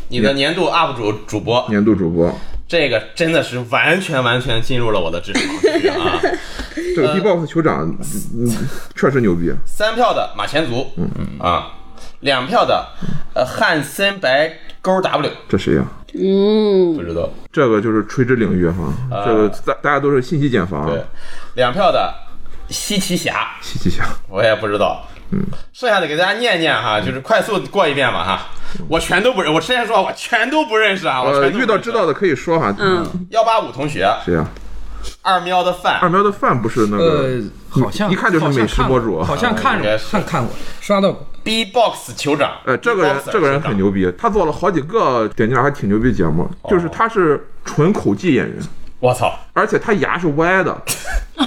[0.09, 2.33] 你的年度 UP 主主播，年度主播。
[2.71, 6.21] 这个真的是完全完全进入了我的知识盲区啊！
[6.95, 7.93] 这个 B-box 酋长，
[8.39, 8.49] 嗯，
[8.95, 9.53] 确实牛逼。
[9.67, 11.73] 三票的马前卒，嗯啊，
[12.21, 12.87] 两票的
[13.35, 17.29] 呃汉森白勾 W，这谁呀、嗯不，知道。
[17.51, 20.87] 这个就是垂直领域哈，这个大大家都是信息茧房。
[20.87, 21.03] 对，
[21.57, 22.15] 两票的
[22.69, 25.05] 西奇侠，西奇侠，我也不知道。
[25.33, 28.47] 嗯，剩下的给大家念念哈，就是快速过一遍吧哈。
[28.88, 32.75] 我全都不认，我之前说我全都不认识啊，我遇到知道的可以说哈。
[32.79, 34.47] 嗯，幺八五同学，谁呀、
[35.23, 35.99] 二喵的饭。
[36.01, 37.29] 二，喵的饭不是那个
[37.75, 40.11] 呃，好像一看就是美食博主好像看着应该是。
[40.11, 41.27] 看看过，刷到过。
[41.43, 46.71] B box 酋长，呃，这个人这个人很牛逼，他做了好几个点击量还挺牛逼的节目，哦。
[46.71, 48.59] 就是他是纯口技演员，
[49.01, 50.77] 我操，而且他牙是歪的，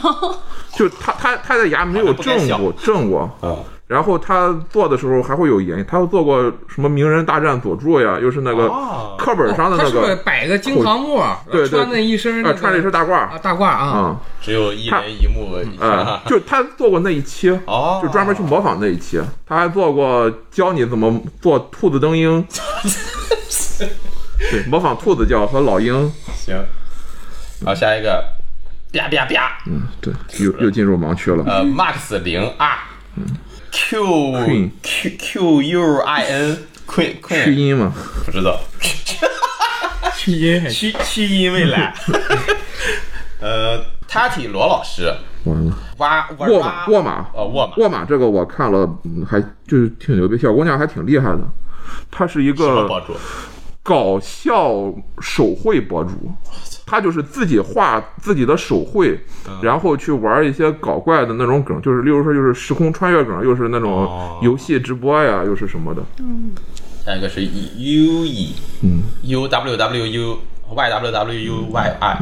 [0.75, 9.15] 就他他他的牙没有正过正过，嗯，然后他做的时候还会有演绎，他做过什么名人大战佐助呀，又是那个哦。
[9.19, 11.69] 课本上的那个摆个金堂木，对对。
[11.69, 13.13] 穿那一身那个呃穿了一身大褂。
[13.13, 17.99] 啊大褂啊，嗯只有一人一幕，呃，就他做过那一期，哦。
[18.01, 22.43] 就专门去模仿那一期，他还做过教你怎么做兔子灯鹰，
[24.51, 26.55] 对，模仿兔子叫和老鹰，行，
[27.63, 28.25] 好，下一个，
[28.91, 30.11] 啪啪啪，嗯，对，
[30.43, 31.43] 又又进入盲区了。
[31.45, 32.77] 呃，Max 零 R
[33.73, 34.03] Q
[34.45, 36.57] Queen Q Q U I N
[36.87, 37.91] Queen 去音吗，
[38.23, 38.59] 不知道，
[40.15, 41.93] 去音还趋趋音未来。
[43.41, 45.11] 呃，Tati 罗老师，
[45.45, 45.75] 完了。
[45.97, 51.39] 沃马，沃马，哦，沃马，沃马这个我看了，嗯还就是挺牛逼，小姑娘还挺厉害的。
[52.11, 52.87] 她是一个？
[53.85, 54.71] 搞笑
[55.19, 56.11] 手绘博主，
[56.85, 66.01] 她就是自己画自己的手绘，嗯然后去玩一些搞怪的那种梗，就是例如说就是时空穿越梗，又是那种哦游戏直播呀，又是什么的。
[67.05, 70.39] 下一个是 U E，嗯，U W W U
[70.73, 72.21] Y W W U Y I，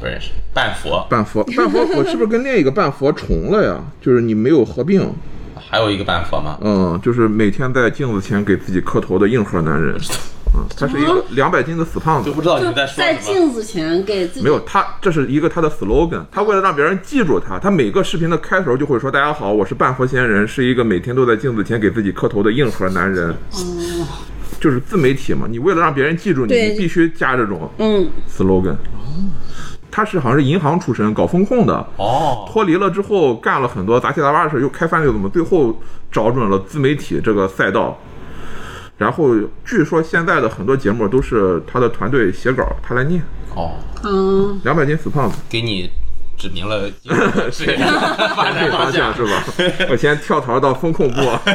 [0.00, 0.30] 不认识。
[0.54, 3.82] 半佛，半佛，半佛， 我是不是跟另一个半佛重了呀？
[4.00, 5.10] 就是你没有合并，
[5.54, 6.58] 还有一个半佛吗？
[6.60, 9.96] 嗯，就是每天在镜子前给自己磕头的硬核男人。
[10.54, 12.34] 嗯，他是一个两百斤的死胖子就。
[12.34, 13.34] 不知道你在说在什么。
[13.34, 16.22] 镜子前给自己没有他，这是一个他的 slogan。
[16.30, 23.34] 他为了让别人记住他，他每个视频的开头就会说：“大家好，我是半佛仙人，是一个每天都在镜子前给自己磕头的硬核男人。”
[24.60, 28.76] 就是自媒体嘛，你为了让别人记住你，你必须加这种嗯 slogan。
[29.90, 35.76] 他是好像是银行出身，搞风控的，哦，脱离了之后干了很多杂七杂八的事，又开饭又怎么，最后
[36.12, 37.98] 找准了自媒体这个赛道。
[39.02, 39.34] 然后
[39.64, 43.20] 据说现在的很多节目都是他的团队写稿，他来念。
[43.54, 43.72] 哦，
[44.04, 45.90] 嗯，两百斤死胖子，给你
[46.38, 47.76] 指明了 这
[48.34, 49.44] 方向方向是吧？
[49.90, 51.20] 我先跳槽到风控部，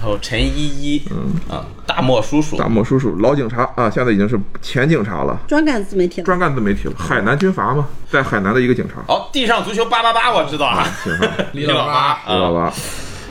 [0.00, 6.24] 然后陈依依，嗯啊，大漠叔叔，大漠叔叔老警察啊，现在已经是前警察了，专干自媒体了。
[6.24, 9.02] 专干自媒体了，海南军阀嘛，在海南的一个警察。
[9.06, 12.72] 好，地上足球八八八，我知道啊，警察， 李老八啊，知道吧？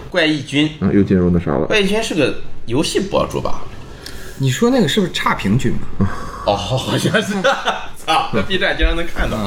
[0.09, 1.65] 怪异君，啊，又进入那啥了。
[1.67, 3.61] 怪异君是个游戏博主吧？
[4.39, 6.07] 你说那个是不是差评君吧？
[6.45, 7.33] 哦，好像是，
[7.97, 9.37] 操，在 B 站经常能看到。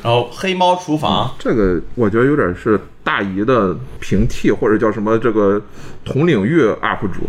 [0.00, 5.60] 然后黑猫厨房，这个我觉得有点是大姨的平替，或者叫什么这个
[6.04, 7.28] 同领域 UP 主。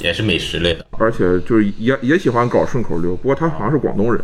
[0.00, 0.84] 也是美食类的。
[0.98, 4.20] 而且就是也也喜欢搞顺口溜，不过他好像是广东人。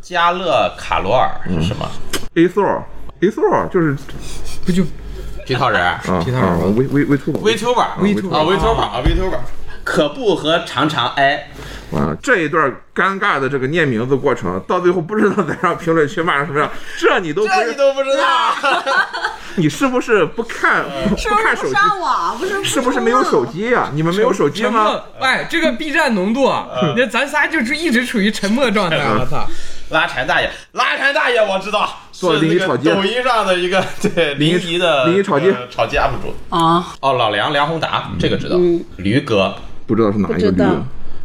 [0.00, 1.90] 加勒卡罗尔是什么
[2.34, 2.82] ？A Soul
[3.20, 3.96] A Soul 就是
[4.64, 4.84] 不就
[5.50, 5.82] 皮套人。
[5.84, 9.38] 啊皮套人啊微微微兔 VTuber VTuber 啊 VTuber 啊 VTuber，
[9.82, 11.48] 可不和常常挨。
[11.92, 18.54] 啊，这一段尴尬的这个念名字过程，到最后不知道在让评论区骂成什么样，这你都不这你都不知道？
[19.56, 21.72] 你是不是不看不是不是不看手机？
[21.74, 22.38] 上网？
[22.38, 23.44] 不是是不是没有手？
[23.46, 25.00] 机呀、你们没有手机吗？
[25.18, 28.96] 哎，这个 B 站浓度啊，那咱仨就是一直处于沉默状态。
[29.18, 29.46] 我操！
[29.90, 33.84] 拉柴大爷，拉柴大爷我知道，做是那个临沂炒鸡抖音上的一个
[34.14, 36.56] 对临沂的临沂炒鸡呃炒鸡 UP 主。
[36.56, 38.56] 啊，哦，老梁梁宏达，这个知道。
[38.98, 39.52] 驴哥
[39.88, 40.64] 不知道是哪一个驴？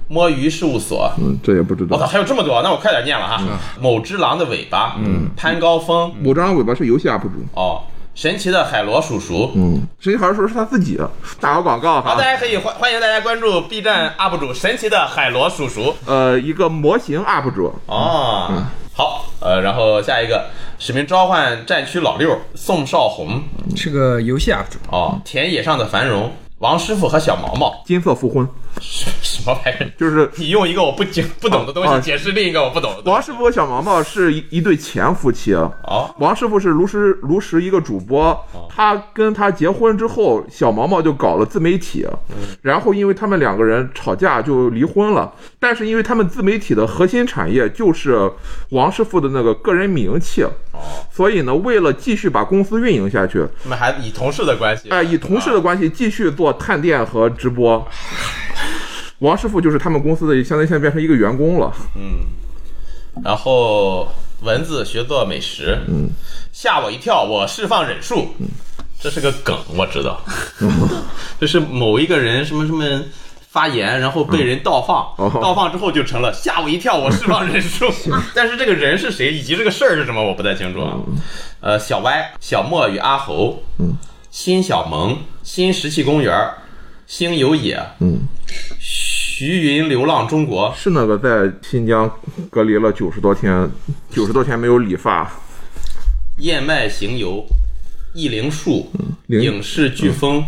[0.08, 1.12] 摸鱼事务所。
[1.20, 3.40] 嗯，这也不知道我操，还有这么多，那我快点念了哈。
[3.80, 7.84] 某只狼的尾巴，嗯，潘高峰，某只狼尾巴是游戏 UP 主，哦，
[8.16, 9.52] 神奇的海螺叔叔。
[9.56, 10.98] 嗯，神奇海螺叔叔是他自己
[11.40, 12.24] 打个广告好，哈大。
[12.24, 15.94] 家可以欢欢迎大家关注 B 站 UP 主神奇的海螺叔叔。
[16.06, 20.46] 呃，一个模型 UP 主，哦，好，呃，然后下一个
[20.80, 23.44] 使命召唤战区老六宋少红，
[23.76, 28.48] 是个游戏 UP 主，哦，田野上的繁荣，王师傅和小毛毛，金色复婚，
[28.82, 29.90] 什 么玩意儿？
[29.98, 33.10] 就是你用一个我不解不懂的东啊西解释另一个我不懂的东西。
[33.10, 35.54] 王师傅和小毛毛是一一对前夫妻。
[35.54, 38.38] 哦，王师傅是炉石炉石一个主播，
[38.70, 42.06] 他跟他结婚之后，小毛毛就搞了自媒体，
[42.62, 45.34] 然后因为他们两个人吵架就离婚了。
[45.60, 48.32] 但是因为他们自媒体的核心产业就是
[48.70, 50.46] 王师傅的那个个人名气，
[51.12, 57.88] 所以呢，为了继续把公司运营下去，他们还以同事的关系，哎，以同事的关系继续做探店和直播。
[59.20, 61.74] 王师傅就是他们公司的，相当于现在变成一个员工了。
[61.96, 62.26] 嗯
[63.24, 66.10] 然后文字学做美食，嗯，
[66.52, 68.28] 吓我一跳，我释放忍术，
[69.00, 70.22] 这是个梗，我知道，
[71.40, 72.84] 这是某一个人什么什么
[73.48, 75.40] 发言，然后被人倒放，哦。
[75.42, 77.86] 盗放之后就成了吓我一跳，我释放忍术，
[78.36, 80.98] 但是这个人是谁，以及这个事儿是什么，我不太清楚啊。
[81.62, 83.96] 呃，小歪、小莫与阿猴，嗯，
[84.30, 86.38] 新小萌、新石器公园、
[87.08, 88.20] 星有野，嗯，
[88.80, 92.12] 徐云流浪中国，是那个在新疆
[92.50, 93.70] 隔离了九十多天，
[94.10, 95.32] 九十多天没有理发，
[96.40, 97.46] 燕麦行游、
[98.14, 98.92] 易灵树、
[99.28, 100.44] 灵影视飓风，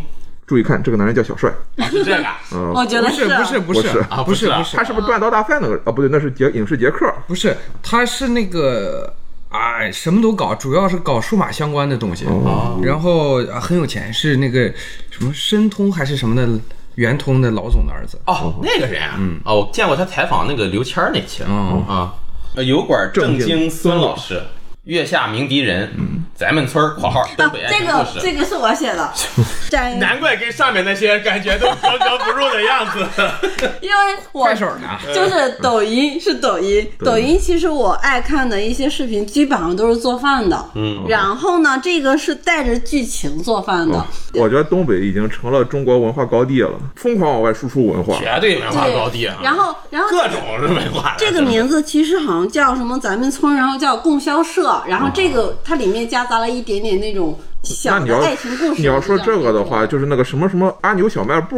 [0.47, 2.39] 注意看，这个男人叫小帅，啊是这个啊？
[2.73, 3.99] 我觉得不是不是不是不是。
[4.09, 4.77] 啊不是啊不是不是。
[4.77, 5.75] 他是不是断刀大赛那个？
[5.85, 7.13] 啊，不对，那是杰影视杰克。
[7.27, 9.13] 不是，他是那个
[9.49, 12.79] 哎什么都搞，主要是搞数码相关的东西，哦。
[12.83, 14.71] 然后啊很有钱，是那个
[15.09, 16.47] 什么申通还是什么的
[16.95, 18.19] 圆通的老总的儿子。
[18.25, 22.13] 哦，那个人啊，嗯，哦，我见过他采访那个刘谦那期嗯啊，
[22.55, 24.41] 呃油管正经孙老师，
[24.87, 25.91] 月下鸣笛人，
[26.33, 29.11] 咱们村儿（括号东北爱这个情故事）这个是我写的，
[29.69, 33.05] 战 难怪跟上面那些感觉都格格不入的样子。
[33.81, 33.97] 因为
[34.31, 34.87] 我快手呢？
[35.13, 48.17] 就是抖音是抖音，抖音其实我爱看的一些视频基本上都是做饭的，嗯，然后呢，这个是带着剧情做饭的，我觉得东北已经成了中国文化高地了，疯狂往外输出文化。
[48.19, 49.35] 绝对文化高地啊！
[49.43, 58.81] 然后然后各种是文化，这个名字其实好像叫什么咱们村，然后叫供销社，然后这个它里面夹杂了一点点那种小的你要爱情故事。
[58.81, 61.55] 你要说这个的话，，就是那个什么什么阿牛小卖部，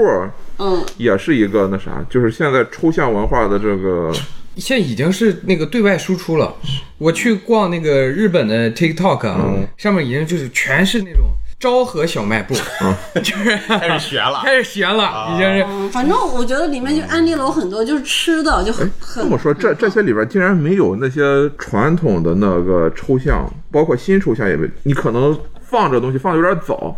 [0.57, 4.11] 嗯，也是一个那啥，就是现在抽象文化的这个
[4.57, 6.53] 现在已经是那个对外输出了。
[6.97, 9.45] 我去逛那个日本的 TikTok 啊，
[9.77, 11.25] 上面已经就是全是那种
[11.59, 12.53] 昭和小卖部，
[13.21, 14.39] 就是开始学了。
[14.41, 15.63] 开始学了，已经是。
[15.67, 19.23] 嗯反正我觉得里面就安利了我很多，就是吃的就很很。
[19.23, 26.95] 这么说，这这些里边竟然没有那些传统的那个抽象，包括新抽象也没，你可能放这东西放的有点早。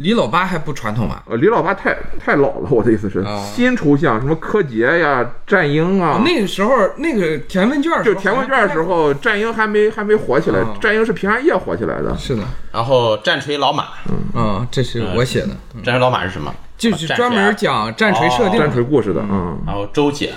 [0.00, 1.22] 李老八还不传统吧？
[1.28, 3.46] 呃，李老八太太老了，我的意思是，哦。
[3.54, 10.74] 新抽象什么柯洁呀、战鹰啊，那个时候那个填问卷就填问卷的时候，战鹰还没还没火起来，哦。
[10.80, 12.16] 战鹰是平安夜火起来的。
[12.16, 13.88] 是的，然后战锤老马，
[14.34, 15.48] 嗯，这是我写的，
[15.84, 16.54] 战锤老马是什么？
[16.78, 18.58] 就是专门讲战锤设定。
[18.58, 20.32] 战，锤故事的，嗯，然后周姐，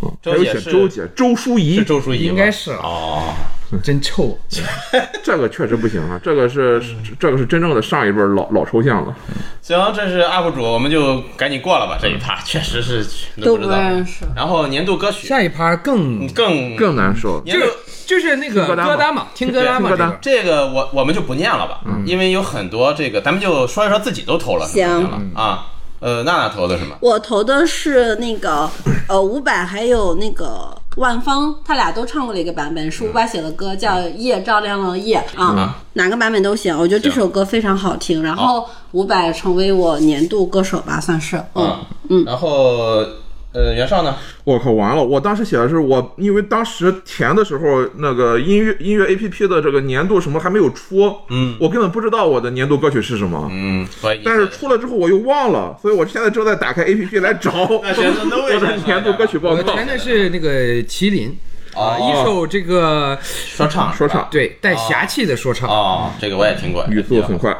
[0.00, 2.70] 还有周姐是写周姐、周淑怡，周淑怡，应该是。
[2.70, 3.34] 啊哦。
[3.82, 4.38] 真臭。
[5.22, 9.14] 这个确实不行啊，这个是是这个是真正的上一辈老老抽象了。
[9.62, 11.98] 行，这是 UP 主，我们就赶紧过了吧。
[12.00, 13.04] 这一趴确实是
[13.42, 13.78] 都不不知道。
[13.78, 14.24] 认识。
[14.34, 17.42] 然后年度歌曲下一趴更更更难受。
[17.44, 17.66] 年度
[18.06, 25.66] 就是那个歌单嘛听歌单嘛，这个我我们就不念了吧，因为有很多这个，咱们就说一说自己都投了什么行了啊。
[26.00, 26.96] 呃，娜娜投的什么？
[27.00, 28.70] 我投的是那个
[29.08, 36.76] 呃伍佰还有那个万芳，他俩都唱过了一个版本，是伍佰写的歌，叫《夜照亮了夜》啊，哪个版本都行。
[36.76, 38.22] 我觉得这首歌非常好听。
[38.22, 41.36] 然后伍佰成为我年度歌手吧，算是。
[41.54, 43.04] 嗯啊，嗯，然后
[43.50, 44.14] 呃，袁绍呢？
[44.44, 45.02] 我靠，完了！
[45.02, 53.48] 我当时写的是我，因为当时填的时候，那个音乐音乐 A P P 的这个年度什么还没有出，嗯我根本不知道我的年度歌曲是什么。
[53.50, 59.56] 嗯，所以但是出了之后我又忘了，所以我现在正在打开 A P P 来找 我的年度歌曲报告。
[59.56, 60.50] 我填的是那个
[60.82, 61.38] 麒麟
[61.74, 65.68] 啊，哦一首这个说唱说唱对带侠气的说唱。
[65.68, 67.56] 哦，这个我也听过，语速很快，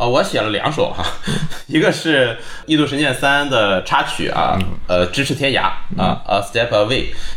[0.00, 1.04] 哦，我写了两首哈，
[1.68, 2.28] 一个是
[2.64, 4.58] 《异度神剑三》的插曲啊，
[4.88, 5.64] 呃，咫尺天涯
[5.98, 6.88] 啊，《A Step Away》，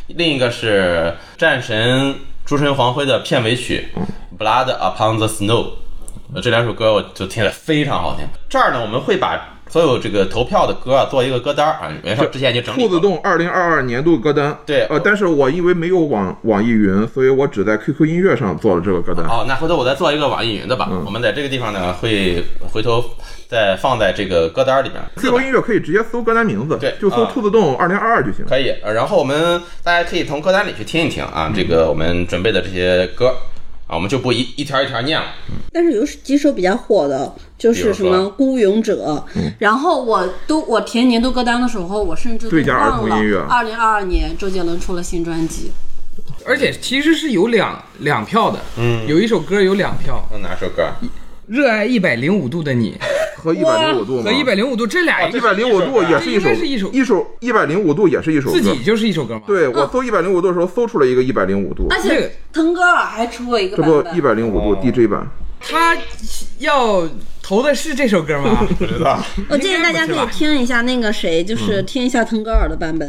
[0.07, 3.89] 另一个是战神诸神黄昏的片尾曲
[4.41, 5.63] 《Blood Upon the Snow》，
[6.33, 8.25] 呃这两首歌我就听得非常好听。
[8.49, 12.87] 这儿呢，我们会把所有这个投票的歌啊做一个歌单啊，袁绍之前已经整理了。
[12.87, 14.55] 兔子洞二零二二年度歌单。
[14.67, 19.25] 对呃，但是我因为没有网网易云，所以我只在 QQ 音乐上做了这个歌单。
[19.25, 20.87] 哦，那回头我再做一个网易云的吧。
[21.03, 23.03] 我们在这个地方呢，会回头
[23.47, 25.01] 再放在这个歌单里面。
[25.15, 28.45] QQ 音乐可以直接搜歌单名字，对就搜啊兔子洞二零二二就行。
[28.47, 33.33] 可以，呃然后我们大家可以从歌单里去听一听啊，这个我们准备的这些歌
[33.87, 35.27] 啊，我们就不一一条一条念了。
[35.71, 45.71] 但是有几首比较火的，就是什么《孤勇者》，嗯然后我都我填年度歌单的时候，我甚至都忘了童音乐，二零二二年周杰伦出了新专辑。
[46.45, 50.89] 而且其实是有两两票的，嗯，有一首歌有两票，那哪首歌？
[51.47, 52.97] 热爱一百零五度的你
[53.35, 54.23] 和一百零五度吗？
[54.23, 58.53] 和一百零五度这俩一百零五度也是一首，应该是一首一首一百零五度也是一首歌。
[58.53, 65.27] 自己就是一首歌吗。，对我搜一百零五度的时候，搜出了一个一百零五度，而那个且腾格尔还出过一个这不一百零五度 DJ 版。
[65.59, 65.97] 他
[66.59, 67.07] 要
[67.41, 68.65] 投的是这首歌吗？
[68.77, 69.21] 不知道。
[69.49, 73.07] 我建议大家可以听一下那个谁，就是嗯听一下腾格尔的版本。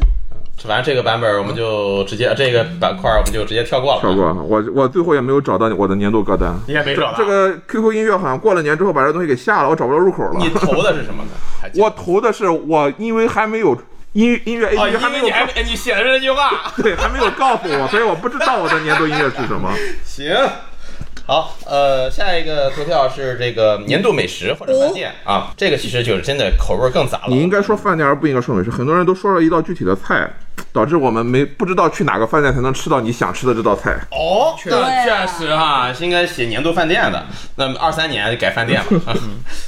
[0.62, 4.00] 反正这个版本我们就直接这个板块我们就直接跳过了。
[4.00, 6.58] 跳过，我我最后也没有找到我的年度歌单。
[6.66, 10.48] 你也没找到这个 QQ 音乐好像过了年之后把这东西给下了，我找不着入口了你。
[10.50, 11.22] 投的是什么
[11.74, 13.76] 我投的是我，因为还没有
[14.12, 16.72] 音音乐 A 哦，P 因 P 还没有为你还没你写的是这句话。
[16.82, 19.70] 对还没有告诉我，所以我不知道我的年度音乐是什么。
[20.04, 20.34] 行。
[21.26, 27.28] 好，呃，下一个投票是这个年度美食或者饭店啊，这个其实就是真的口味更杂了。
[27.28, 28.70] 你应该说饭店，而不应该说美食。
[28.70, 30.30] 很多人都说了一道具体的菜，
[30.72, 33.92] 导致我们没不知道去哪个饭店才能吃到你想吃的这道菜。
[34.10, 37.24] 哦，确确实哈，是应该写年度饭店的。
[37.56, 39.00] 那么二三年就改饭店了。
[39.06, 39.14] 啊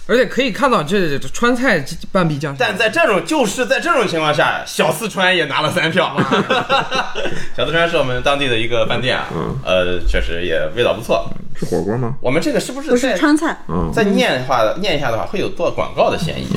[0.08, 2.68] 而且可以看到这这川菜半壁江山。
[2.68, 6.16] 但在这种就是在这种情况下，小四川也拿了三票。
[7.56, 9.26] 小四川是我们当地的一个饭店啊，
[9.64, 11.28] 呃，确实也味道不错。
[11.56, 12.14] 是火锅吗？
[12.20, 16.56] 我们这个是不是不是川菜，嗯，再念的话念一下的话，会有做广告的嫌疑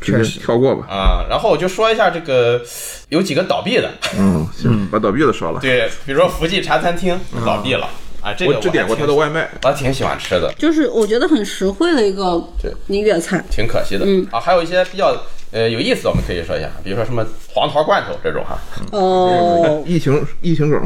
[0.00, 0.86] 直接跳过吧。
[0.88, 1.24] 啊？
[1.28, 2.60] 然后我就说一下这个
[3.08, 5.60] 有几个倒闭的，嗯， 行，把倒闭的说了。
[5.60, 7.88] 对，比如说福记茶餐厅倒闭了。
[8.20, 9.48] 啊，这个我只点过他的外，外卖。
[9.62, 12.72] 我还挺喜欢吃的，就是我觉得很实惠的一个对。
[12.88, 13.42] 音乐菜。
[13.48, 14.04] 挺可惜的。
[14.04, 14.26] 嗯。
[14.32, 14.40] 啊。
[14.40, 15.16] 还有一些比较
[15.52, 17.24] 呃有意思的，我们可以说一下，比如说什么
[17.54, 18.58] 黄桃罐头这种哈，
[18.90, 20.80] 哦， 疫情疫情梗，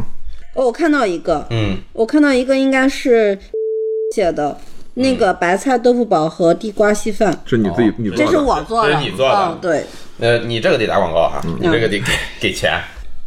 [0.55, 3.39] 哦，我看到一个，嗯，我看到一个应该是
[4.15, 4.59] 写的
[4.95, 8.37] 那个白菜豆腐煲和地瓜稀饭，是你自己你这是。
[8.37, 9.87] 我做的，这是你做的嗯，对，
[10.21, 12.79] 呃，你这个得打广告哈，你这个得给给钱。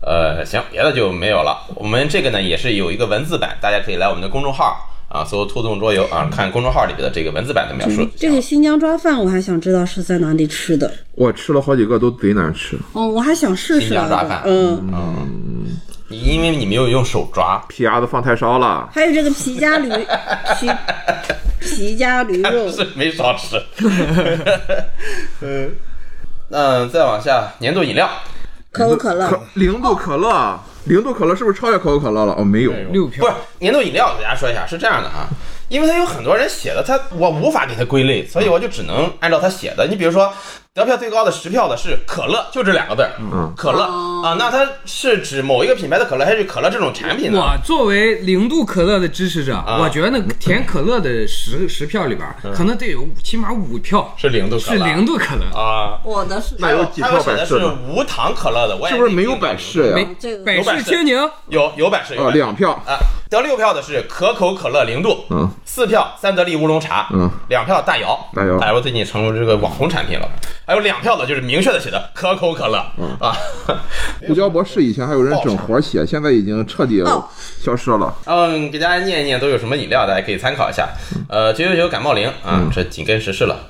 [0.02, 1.66] 呃，行，别的就没有了。
[1.74, 8.08] 我们这个呢也是有一个文字版，大家可以来我们的公众号啊，搜“兔洞桌游”啊，看公众号里边的这个文字版的描述。
[8.18, 15.78] 这个新疆抓饭我还想知道是在哪里吃的，我吃了好几个都贼难吃，嗯，我还想试试新疆抓饭，嗯，嗯。
[16.10, 18.88] 因为你没有用手抓，皮鸭子放太烧了。
[18.94, 19.90] 还有这个皮夹驴
[20.60, 20.70] 皮
[21.60, 23.60] 皮夹驴肉， 是没少吃。
[25.42, 25.72] 嗯，
[26.48, 28.08] 那再往下，年度饮料，
[28.72, 29.28] 可口可乐。
[29.28, 32.34] 可，零度可乐，零度可乐是不是超越可口可乐了？
[32.38, 32.72] 哦，没有。
[32.92, 35.28] 六瓶不是，年度饮料，给大家说一下，是这样的啊，
[35.70, 39.88] 因为他有很多人写的，他我无法给他归类，所以我就只能按照他写的。
[39.88, 40.32] 你比如说，
[40.74, 43.54] 得票最高的十票的是可乐，就这两个字儿，嗯。
[43.56, 43.84] 可乐。
[44.26, 47.40] 啊，那它是指某一个品牌的可乐，还是可乐这种产品呢？
[47.40, 49.78] 我作为零度可乐的支持者，啊。
[49.80, 56.00] 我觉得那个填可乐的十十票里边，可能得有起码五票是零度可是乐，零度可乐，啊。
[56.04, 57.78] 我的是那有几票还有写的是百事呢？
[57.90, 59.96] 无糖可乐的，我也是不是没有百事呀？
[59.96, 60.44] 没这个。
[60.44, 60.84] 百有百事。
[60.84, 61.18] 事青柠，
[61.50, 62.38] 有有百事，有哦，百事。
[62.38, 62.72] 两票。
[62.86, 62.98] 啊，
[63.30, 70.30] 得六票的是可口可乐零度，嗯，四票三得利乌龙茶，嗯，两票大姚，大姚大姚最近成为这个网红产品了，
[70.66, 73.36] 还有两票的就是明确的写的可口可乐，嗯啊，
[74.28, 77.28] 胡椒博士以前还有人整活写，现在已经彻底哦
[77.60, 78.14] 消失了。
[78.26, 80.90] 嗯，给大家念一念都有什么饮料，大家可以参考一下。
[81.30, 83.68] 呃，九九九感冒灵啊，嗯这紧跟时事了。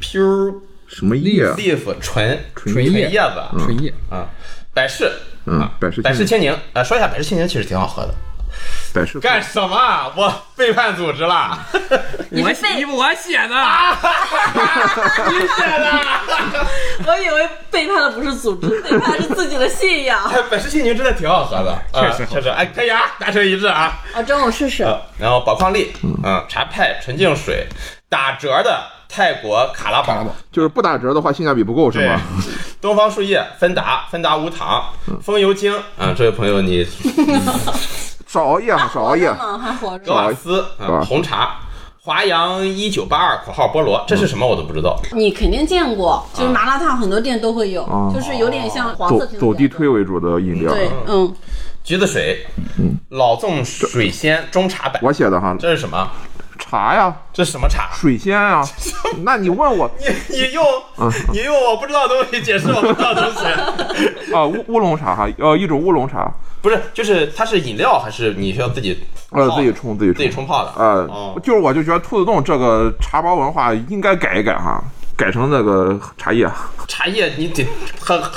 [0.00, 0.54] Pure
[0.86, 4.26] 什么叶？Leaf 纯纯叶叶子啊纯叶，啊，
[4.72, 5.12] 百事
[5.44, 8.14] 嗯啊，百事百事青青柠啊，说一下百事千宁其实挺好喝的。
[8.92, 10.12] 百事干什么？
[10.16, 11.58] 我背叛组织了？
[11.72, 13.54] 我是被写我写的，
[15.30, 15.92] 你写的？
[17.06, 20.24] 我以为背叛的不是组织，背叛的是自己的信仰。
[20.24, 24.00] 哎，百事杏宁真的挺好喝的，啊确实确实，哎，可以啊，达成一致啊。
[24.14, 24.82] 啊，中午试试。
[24.82, 25.92] 呃，然后宝矿力，
[26.24, 27.66] 嗯，茶派纯净水，
[28.08, 32.20] 打折的泰国卡拉宝，就是不打折的话，性价比不够是吗？，
[32.80, 34.84] 东方树叶、芬达、芬达无糖、
[35.22, 36.86] 风油精，啊，这位朋友你
[38.28, 39.26] 少熬夜啊，少熬夜
[39.80, 40.12] 格着。
[40.12, 41.56] 瓦斯啊，红茶。
[42.00, 44.98] 华阳一九八二（括号菠萝），这是什么我都不知道。
[45.12, 49.88] 你肯定见过，就是麻辣烫很多店都会有，啊就是有点像黄走色瓶走地推。
[49.88, 51.34] 为主的饮料，对，嗯，
[51.82, 52.46] 橘子水，
[53.10, 56.10] 老纵水仙中茶版，我写的哈，这是什么？
[56.68, 57.88] 茶呀，这什么茶？
[57.94, 58.62] 水仙啊。
[59.24, 60.64] 那你问我你你用
[61.32, 63.46] 你用我不知道的东西解释我不知道的东西，
[64.34, 70.72] 啊，乌乌龙茶哈，呃，一种乌龙茶，不是就是它是饮料还是你需要自己呃，自己冲自己自己冲泡的？
[70.76, 74.82] 呃哦，就是我就觉得兔子洞这个茶包文化应该改一改哈，
[75.16, 76.46] 改成那个茶叶，
[76.86, 77.66] 茶叶你得
[77.98, 78.18] 喝，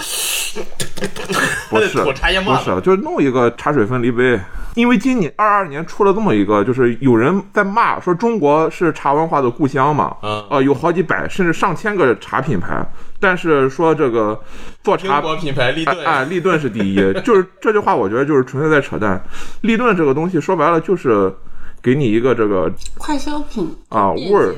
[1.69, 1.97] 不是。
[2.03, 4.39] 不是，就是弄一个茶水分离杯。
[4.75, 10.43] 因为今年二二年出了这么一个，就是有人在骂说中国是茶文化的故乡嘛，嗯。
[10.49, 12.85] 呃，有好几百甚至上千个茶品牌，
[13.19, 14.39] 但是说这个
[14.83, 19.21] 做茶英国品牌立顿，哎哎，立顿是第一， 就是这句话，我觉得就是纯粹在扯淡。
[19.61, 21.33] 立顿这个东西说白了就是
[21.81, 24.55] 给你一个这个快消品啊味儿，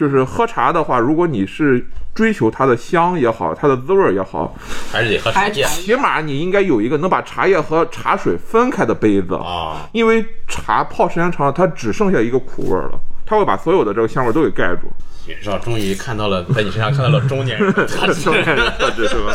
[0.00, 4.56] 就是喝茶的话，如果你是追求它的香也好，它的滋味儿也好，
[4.90, 9.86] 还是得喝茶叶起码你应该有一个能把茶叶和茶水分开的杯子，啊。
[9.92, 14.90] 因为茶泡时间长了，它只剩下一个苦味儿了，它会把所有的这个香味儿都给盖住。
[15.28, 18.22] 尹少终于看到了，在你身上看到了中年人的特质。
[18.24, 19.34] 中年人特质是吧？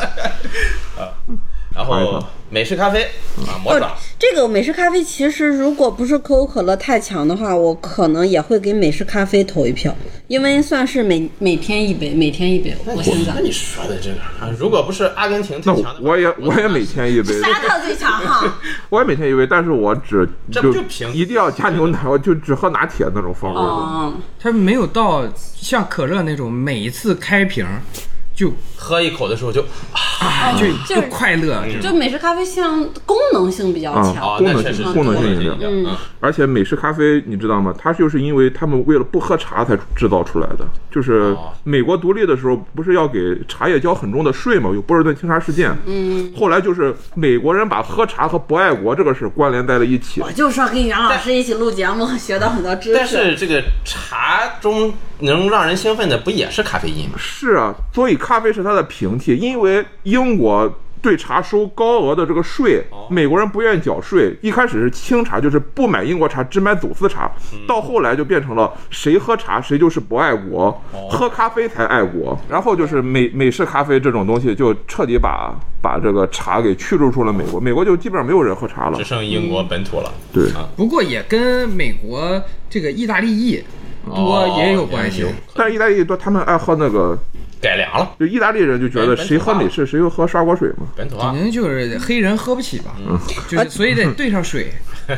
[0.97, 1.13] 啊
[1.75, 3.03] 然后美式咖啡
[3.47, 9.93] 啊，魔爪哦，这个美式咖啡其实如果不是可口可乐太强的话，我可能也会给美式咖啡投一票，
[10.27, 12.75] 因为算是每每天一杯，每天一杯。
[12.85, 23.67] 我现在那你说的这个啊，如果不是阿根廷那最强的，我也我也每天一杯， 沙特最强哈， 我也每天一杯，但是我只这不就平一定要加牛奶，我就只喝拿铁那种风味的。
[23.67, 25.23] 嗯，它没有到
[25.55, 27.65] 像可乐那种每一次开瓶
[28.35, 29.61] 就喝一口的时候就
[30.19, 34.15] 啊就就快乐，就美式咖啡像功能性比较啊强。
[34.29, 35.87] 啊，功能性功能性饮料嗯，
[36.19, 37.73] 而且美式咖啡你知道吗？
[37.77, 40.65] 它就是因为他们为了不喝茶才制造出来的。
[40.91, 44.71] 就是哦美国独立的时候，不是要给茶叶交很重的税吗？
[44.73, 45.75] 有波士顿清茶事件。
[45.85, 46.31] 嗯。
[46.37, 50.21] 后来就是美国人把喝茶和不爱国这个事关联在了一起。
[50.21, 52.95] 我就说跟袁老师一起录节目，学到很多知识。
[52.95, 57.15] 但是这个茶中能让人兴奋的不也是咖啡因吗？
[57.17, 60.71] 是啊，所以咖啡是它的平替，因为英国。
[61.01, 64.35] 对茶收高额的这个税，美国人不愿意缴税。
[64.41, 67.31] 一开始是清茶，就是不买英国茶，只买走私茶，
[67.67, 72.35] 到后来就变成了谁喝茶谁就是不爱国，喝咖啡才爱国。
[72.49, 79.03] 然后就是美美式咖啡这种东西，就彻底把把这个茶给驱逐出了美国，美国就基本上没有人喝茶了只。
[79.03, 80.11] 剩英国本土了。
[80.33, 83.63] 对，不过也跟美国这个意大利裔
[84.13, 85.25] 多哦也有关系。
[85.55, 87.17] 但是意大利多他们爱喝那个，
[87.61, 90.87] 改良了，就意大利人就觉得谁喝美式谁就喝砂锅水嘛。
[90.95, 91.31] 本土化。
[91.31, 92.95] 可能就是黑人喝不起吧，
[93.49, 94.71] 就是所以得兑上水。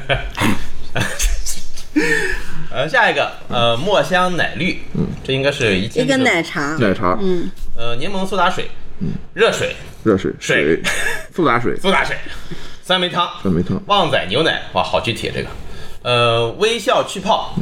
[2.70, 8.70] 呃，下一个呃墨香奶绿，嗯这应该是一一个奶茶，奶茶、嗯呃柠檬苏打水，
[9.00, 10.82] 嗯热水热水、水水、
[11.34, 12.16] 苏打水、 苏打水，
[12.84, 13.82] 酸梅汤，酸梅汤。
[13.88, 15.50] 旺仔牛奶，哇，好具体这个。
[16.04, 17.56] 呃，微笑去泡，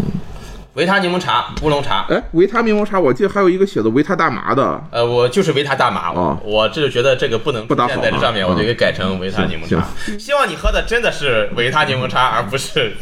[0.76, 2.06] 维他柠檬茶、乌龙茶。
[2.10, 9.84] 哎，维他柠檬茶，我记得还有一个写的维他大麻的，呃，我就是维他大麻，哦我这就觉得这个不能不大好啊在这上面，我就嗯给改成维他柠檬茶。
[10.20, 12.96] 希望你喝的真的是维他柠檬茶，而不是。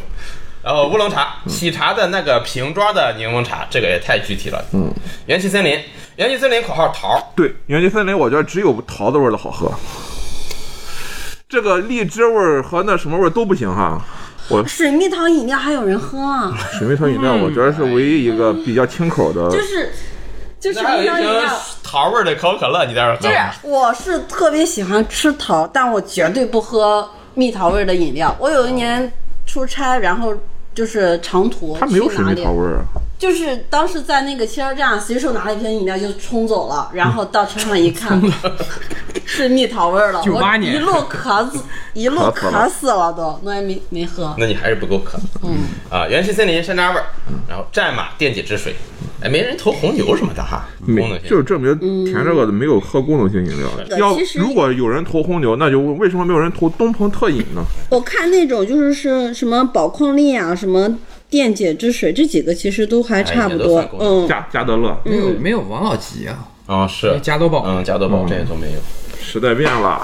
[0.64, 4.64] 然后乌龙茶，喜茶的那个瓶装的柠檬茶，这个也太具体了。
[4.74, 4.94] 嗯，
[5.26, 5.78] 元气森林，
[6.16, 9.72] 元气森林口号桃，对，元气森林，我觉得只有桃子味儿的好喝。
[11.50, 14.00] 这个荔枝味儿和那什么味儿都不行哈。
[14.50, 19.50] 我水蜜桃饮料还有人喝啊， 水蜜桃饮料，我觉得是唯一一个比较清口的。
[19.50, 19.92] 就是
[20.60, 21.52] 就水那还有一瓶蜜桃饮料。
[21.84, 23.38] 桃味儿的可口可乐，你在这儿喝就是？
[23.62, 28.36] 我是特别喜欢吃桃，但我绝对不喝蜜桃味儿的饮料。
[28.40, 29.12] 我有一年
[29.46, 30.34] 出差，然后
[30.74, 32.84] 就是长途它没有去哪里水蜜桃，味儿啊。
[33.24, 38.22] 就是当时在那个汽车站随手拿了一瓶饮料就冲走了，然后到车上一看，
[39.24, 41.64] 是蜜桃味儿了，98我年一路渴死，
[41.94, 44.36] 一路渴死了咳死了都，那也没没喝。
[44.38, 45.18] 那你还是不够渴。
[45.42, 45.56] 嗯
[45.90, 47.06] 啊，元气森林山楂味儿，
[47.48, 48.76] 然后战马电解质水，
[49.22, 53.70] 哎，没人投红牛什么的哈，功能性就是证明填这个的没有喝功能性饮料。
[53.98, 57.64] 要对其实如果有人投红牛，那就为什么没有人投东鹏特饮呢？
[57.90, 60.94] 我看那种就是是什么宝矿力啊，什么
[61.34, 67.20] 电解质水这几个其实都还差不多嗯，加加德乐，没有没有王老吉啊，啊，是。
[67.24, 68.80] 加多宝嗯，加多宝这些都没有，
[69.20, 70.00] 时代变了，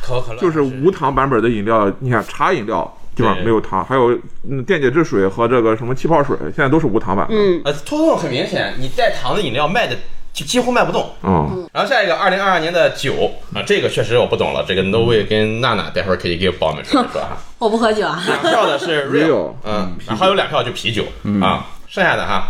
[0.00, 4.16] 可口可乐就是无糖版本的饮料，你看茶饮料基本上没有糖，还有
[4.48, 7.34] 嗯电解质水和这个什么气泡水，现在都是无糖版的。
[7.34, 9.96] 嗯，呃，通通很明显，你带糖的饮料卖的
[10.32, 11.10] 就几乎卖不动。
[11.22, 14.64] 嗯，然后下一个，二零二二年的酒啊，这个确实我不懂了。
[14.66, 17.36] 这个 No Way 跟娜娜待会儿可以给帮我们说一说哈。
[17.58, 21.04] 我不喝酒啊，两票的是 Real，Real，嗯，然后还有两票就啤酒
[21.40, 22.48] 啊，剩下的哈，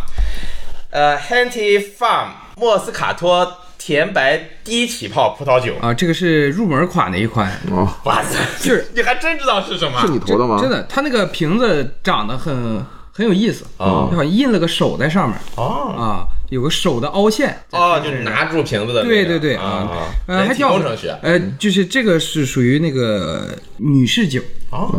[0.91, 10.01] 呃，Henty Farm 莫斯卡托甜白低起泡葡萄酒，啊，这个是入门款的一款，哦，哇塞，就是 你还真知道是什么？
[10.01, 10.59] 是你投的吗？
[10.61, 17.49] 真的，它那个瓶子长得很很有意思，哦就好像印了个手在上面哦啊，有个手的凹陷。
[17.69, 23.49] 在哦，就拿住瓶子的那个，对对对啊啊，呃，还挺好工程学呃，就是这个是属于那个
[23.79, 24.41] 女士酒，
[24.71, 24.93] 哦，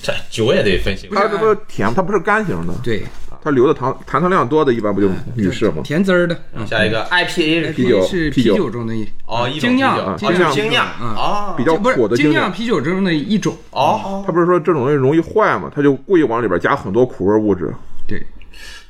[0.00, 1.08] 这酒也得分析。
[1.12, 3.02] 它这个甜，它不是干型的，对，
[3.42, 5.82] 它留的糖糖糖量多的，一般不就女士吗？
[5.82, 8.70] 甜滋儿的，嗯，下一个 IPA 是啤酒是啤酒。
[8.70, 11.08] 中的一哦，一种精酿精酿精酿嗯。
[11.16, 11.54] 哦。
[11.58, 12.44] 比较不是精苦的精酿。
[12.44, 14.22] 酿啤酒中的一种，哦。
[14.24, 17.74] 它不是说这种东西容易坏吗，它就故意往里边加很多苦味物质。
[18.06, 18.24] 对，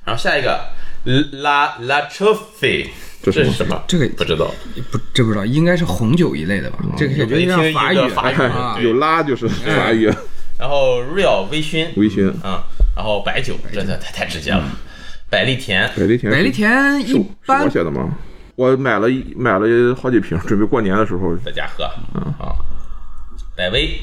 [0.05, 0.61] 然后下一个
[1.05, 2.89] La La Trophy，
[3.23, 3.83] 这是什么？
[3.89, 4.51] 这个不知道。
[4.91, 6.79] 不这不知道，应该是红酒一类的吧？
[6.97, 10.11] 这个感觉像法语法语啊，有拉就是法语，
[10.59, 12.63] 然后 Real 微醺，微醺，嗯，
[12.97, 14.65] 然后白酒，这这太太直接了。
[15.29, 18.17] 百利甜，百利甜，百利甜一是是我般写的吗？
[18.55, 21.35] 我买了一买了好几瓶，准备过年的时候。
[21.45, 21.85] 在家喝。
[22.15, 22.55] 啊。
[23.57, 23.99] 百威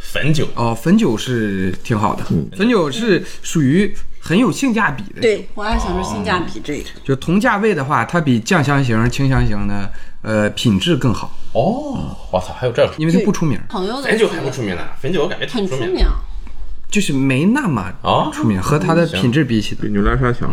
[0.00, 2.24] 汾酒，哦，汾酒是挺好的，
[2.56, 9.90] 汾酒是属于很有性价比的，，对我还想说性价比这个，就同价位的话，它比酱香型、清香型的
[10.22, 16.06] 呃品质更好，哦，我操，还有这个因为它不出名，朋友的汾酒还不出名呢，汾酒我感觉很出名。
[16.90, 19.82] 就是没那么哦出名，和它的品质比起来。
[19.82, 20.50] 比，牛栏山强，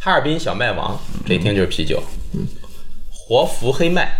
[0.00, 2.02] 哈尔滨小麦王，这一听就是啤酒。
[2.34, 2.46] 嗯
[3.10, 4.10] 活福黑麦，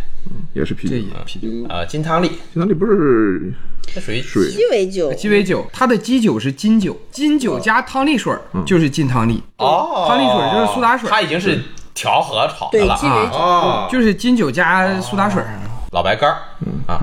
[0.55, 1.01] 也是啤酒这。
[1.01, 1.69] 也啤酒。
[1.69, 3.53] 啊，金汤力，金汤力不是
[3.95, 4.51] 这属于水。
[4.51, 11.61] 鸡尾酒，鸡尾酒，它的基酒是金酒，金酒加汤力水就是金汤力，哦，汤力水就是苏打水它已经是
[11.95, 15.43] 调和好的了对鸡尾酒，哦，就是金酒加苏打水。
[15.91, 16.39] 老白干儿
[16.87, 17.01] 啊，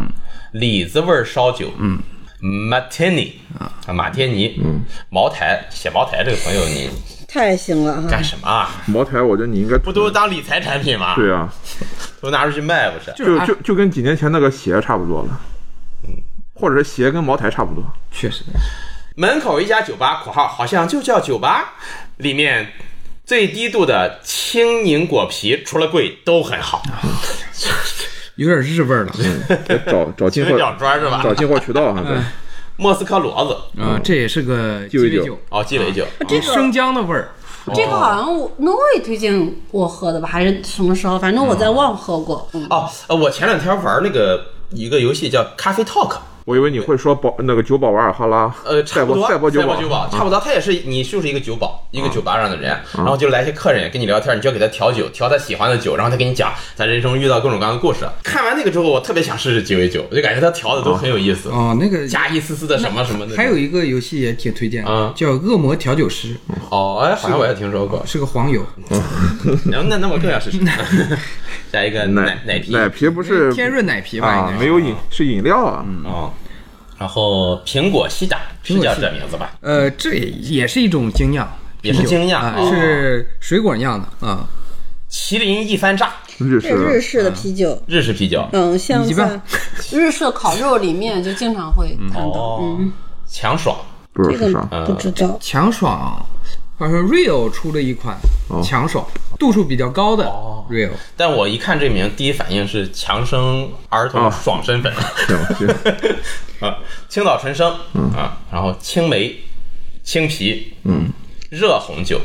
[0.53, 2.01] 李子味烧酒，嗯
[2.41, 6.89] ，Martini 啊，马天尼，嗯，茅台，写茅台这个朋友你
[7.29, 8.23] 太行了哈干。
[8.23, 8.69] 什么啊？
[8.87, 11.15] 茅台，我觉得你应该不都当理财产品吗？
[11.15, 11.47] 对啊，
[12.19, 13.13] 都拿出去卖不是？
[13.15, 15.39] 就就就就跟几年前那个鞋差不多了，
[16.07, 16.15] 嗯
[16.55, 17.83] 或者是鞋跟茅台差不多。
[18.11, 18.43] 确实，
[19.15, 21.75] 门口一家酒吧（括号好像就叫酒吧），
[22.17, 22.73] 里面
[23.25, 26.81] 最低度的青柠果啤，除了贵都很好。
[28.35, 29.13] 有点日味儿了。
[29.67, 31.21] 得找找进货，角砖是吧？
[31.23, 32.01] 找进货渠道哈。
[32.01, 32.17] 对，
[32.79, 36.05] 莫斯科骡子啊，这也是个鸡尾酒酒，哦，鸡尾酒。
[36.27, 37.29] 这个生姜的味儿。
[37.75, 41.19] 这个好像我 No Way 推荐我喝的吧，还是什么时候？
[41.19, 42.47] 反正我在旺喝过。
[42.53, 46.15] 嗯，哦，呃，我前两天玩那个一个游戏叫咖啡 Talk，
[46.49, 57.99] 我以为你会说宝那个酒保瓦尔哈拉， 呃，差不多，赛博赛酒博酒保，差不多，他也是你就是一个酒保，一个酒吧上的人，然后就来一些客人跟你聊天，你就要给他调酒，调他喜欢的酒，然后他给你讲他人生遇到各种各样的故事。
[58.23, 63.37] 看完那个之后，我特别想试试鸡尾酒，我就感觉他调的都很有意思，哦，那个加一丝丝的什么什么的。
[63.37, 66.35] 还有一个游戏也挺推荐的啊，叫《恶魔调酒师
[66.71, 67.99] 哦，哎，好像我也听说过》，。
[68.07, 68.65] 是个黄油，
[69.69, 70.57] 那那我更要试试。
[71.71, 74.33] 下一个奶奶皮奶皮不是天润奶皮吧？
[74.35, 75.85] 应啊，该没有饮是饮料啊。
[76.03, 76.33] 哦，
[76.99, 79.51] 然后苹果西打是叫这名字吧？
[79.61, 81.49] 呃，这也也是一种精酿，
[81.81, 84.45] 也是精酿哦是水果酿的啊。
[85.09, 88.47] 麒麟一番炸，日式日式式的啤酒，日式啤酒。
[88.51, 89.41] 嗯，像一在般
[89.91, 92.39] 日式烤肉里面就经常会看到。
[92.39, 92.91] 哦嗯，，
[93.27, 93.75] 强爽。
[94.13, 94.93] 这个不知道是。
[94.93, 95.37] 不知道。
[95.41, 96.25] 强爽，
[96.79, 98.17] 好像 Real 出了一款
[98.63, 99.05] 强爽，
[99.37, 100.23] 度数比较高的
[100.69, 104.31] Real，但我一看这名，第一反应是强生儿童哦。
[104.31, 104.93] 爽身粉。
[106.61, 106.77] 啊，
[107.09, 107.69] 青岛纯生
[108.15, 109.37] 啊，然后青梅、
[110.03, 111.09] 青啤，嗯，
[111.49, 112.21] 热红酒，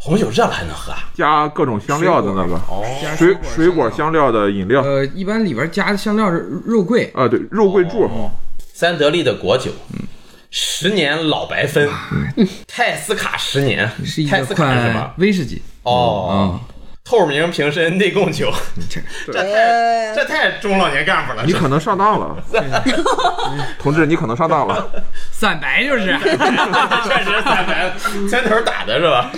[0.00, 0.98] 红酒热了还能喝啊？
[1.14, 2.84] 加各种香料的那个哦，
[3.16, 4.32] 水果水果香料。
[4.32, 4.82] 的饮料。
[4.82, 8.10] 呃，一般里边加的香料是肉桂，啊，对，肉桂柱，
[8.72, 9.70] 三得利的果酒，
[10.56, 11.90] 十年老白分，
[12.68, 15.12] 泰斯卡十年是一个泰斯卡是什么？
[15.18, 15.60] 威士忌。
[15.82, 16.60] 哦，
[17.02, 18.52] 透明瓶身内供酒，
[18.88, 19.00] 这
[19.32, 22.36] 这太这太中老年干部了，你可能上当了，
[23.82, 24.88] 同志，你可能上当了。
[25.32, 27.92] 散白就是， 确实散白，
[28.30, 29.32] 三头打的是吧？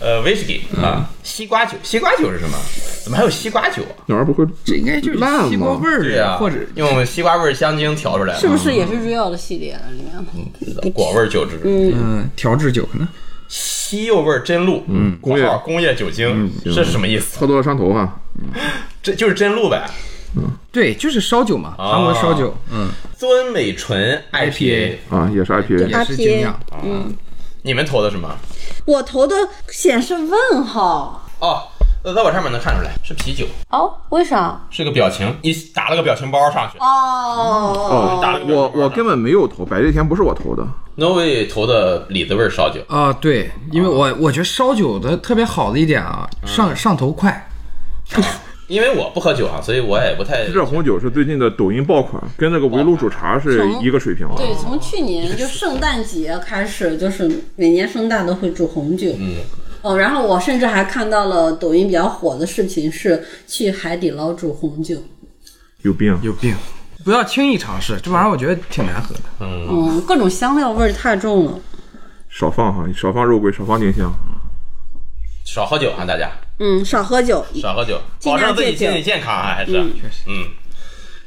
[0.00, 2.56] 呃，whisky 啊，西瓜酒，西瓜酒是什么？
[3.04, 4.02] 怎么还有西瓜酒啊？
[4.06, 10.90] 那玩意儿不会这应该就是烂西瓜吗味儿的，对呀，或者用西瓜味儿香精调出来的，是不是也是 real 的系列的里面的？
[10.90, 11.60] 果味儿酒质？
[11.64, 13.06] 嗯调制酒可能。
[13.48, 17.38] 西柚味儿真露，嗯工业工业酒精，行这是什么意思？
[17.38, 18.20] 喝多了伤头哈。
[19.02, 19.84] 这就是真露呗。
[20.36, 22.88] 嗯对，就是烧酒嘛，韩国烧酒，嗯，
[23.18, 26.56] 尊美醇 IPA，啊，也是 IPA，也是精酿。
[27.62, 28.28] 你们投的什么？
[28.86, 29.34] 我投的
[29.68, 31.22] 显示问号。
[31.40, 31.62] 哦，
[32.04, 34.60] 那在我上面能看出来是啤酒，哦，为啥？
[34.70, 36.78] 是个表情，你打了个表情包上去。
[36.78, 47.48] 哦，打了个表情包我我根本没有投，百岁甜不是我投的，No way 投的李子味儿烧酒，啊，对，因为我我觉得烧酒的特别好的一点啊，上上头快。
[48.70, 50.48] 因为我不喝酒啊，所以我也不太。
[50.48, 54.28] 这红酒是最近的抖音爆款，跟那个围炉煮茶是一个水平。
[54.36, 59.08] 对，从去年就圣诞节开始，就是每年圣诞都会煮红酒。
[59.18, 59.38] 嗯，
[59.82, 64.96] 哦，然后我甚至还看到了抖音比较火的视频，是去海底捞煮红酒。
[65.82, 66.54] 有病，有病，
[67.04, 69.20] 不要轻易尝试，这玩意儿我觉得挺难喝的。
[69.40, 71.58] 嗯，各种香料味儿太重了。
[72.28, 74.12] 少放哈，少放肉桂，少放丁香。
[75.44, 76.30] 少喝酒啊，大家
[76.60, 77.44] 嗯，少喝酒。
[77.60, 80.44] 少喝酒，保证自己身体健康啊，还是嗯确实，嗯。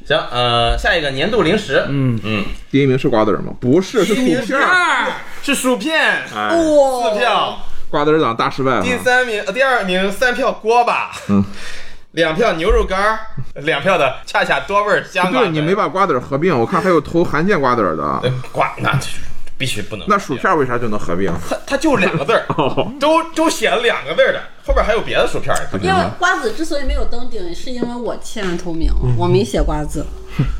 [0.06, 3.52] 行，呃，下一个年度零食，嗯嗯，第一名是瓜子儿吗？
[3.60, 5.12] 不是，是薯片儿。
[5.42, 5.98] 是薯片，
[6.34, 7.58] 哎，哇四票。
[7.90, 8.96] 瓜子儿党大失败第。
[8.98, 11.42] 三名，呃，第二名三票锅巴，嗯，
[12.12, 13.18] 两票牛肉干儿，
[13.62, 18.02] 两票的恰恰多味儿香瓜对你没把瓜子儿合并，我看还有投韩建瓜子儿的。
[18.22, 18.98] 呃瓜，那
[19.56, 20.06] 必须不能。
[20.08, 21.32] 那薯片儿为啥就能合并？
[21.48, 22.44] 它它就两个字儿，
[23.00, 25.60] 都都写了两个字儿的，后边还有别的薯片儿。
[25.80, 30.04] 因为瓜子之所以没有登顶，是因为我弃暗投明，我没写瓜子。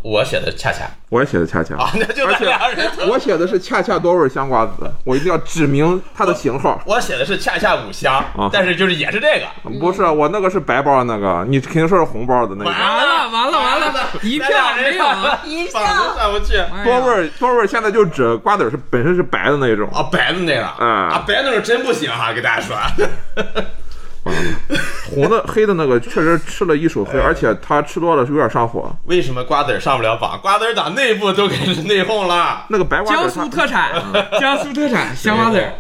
[0.05, 2.89] 我写的恰恰我也写的恰恰，啊，那就咱俩人。
[3.09, 6.81] 我写的是恰恰多味香瓜子，我一定要指明它的型号。
[6.87, 9.71] 我写的是恰恰五香啊，但是就是也是这个。
[9.81, 12.71] 不是，我那个是白包的那个，你肯定说是红包的那个。
[12.71, 15.05] 完完了完了完了一票没有
[15.45, 16.63] 一票榜都上不去。
[16.85, 19.91] 多味多味现在就指瓜子是本身是白的那种。
[19.93, 22.77] 啊，白的那个嗯啊，白的那种真不行哈，给大家说。
[25.15, 28.91] 红的黑的那个确实吃了一手黑，而且他吃多了是有点上火。
[29.05, 30.39] 为什么瓜子儿上不了榜？
[30.41, 32.65] 瓜子儿党内部都开始内讧了。
[32.69, 33.93] 那个白瓜江子儿它苏特产，
[34.41, 35.73] 江苏特产香瓜子儿。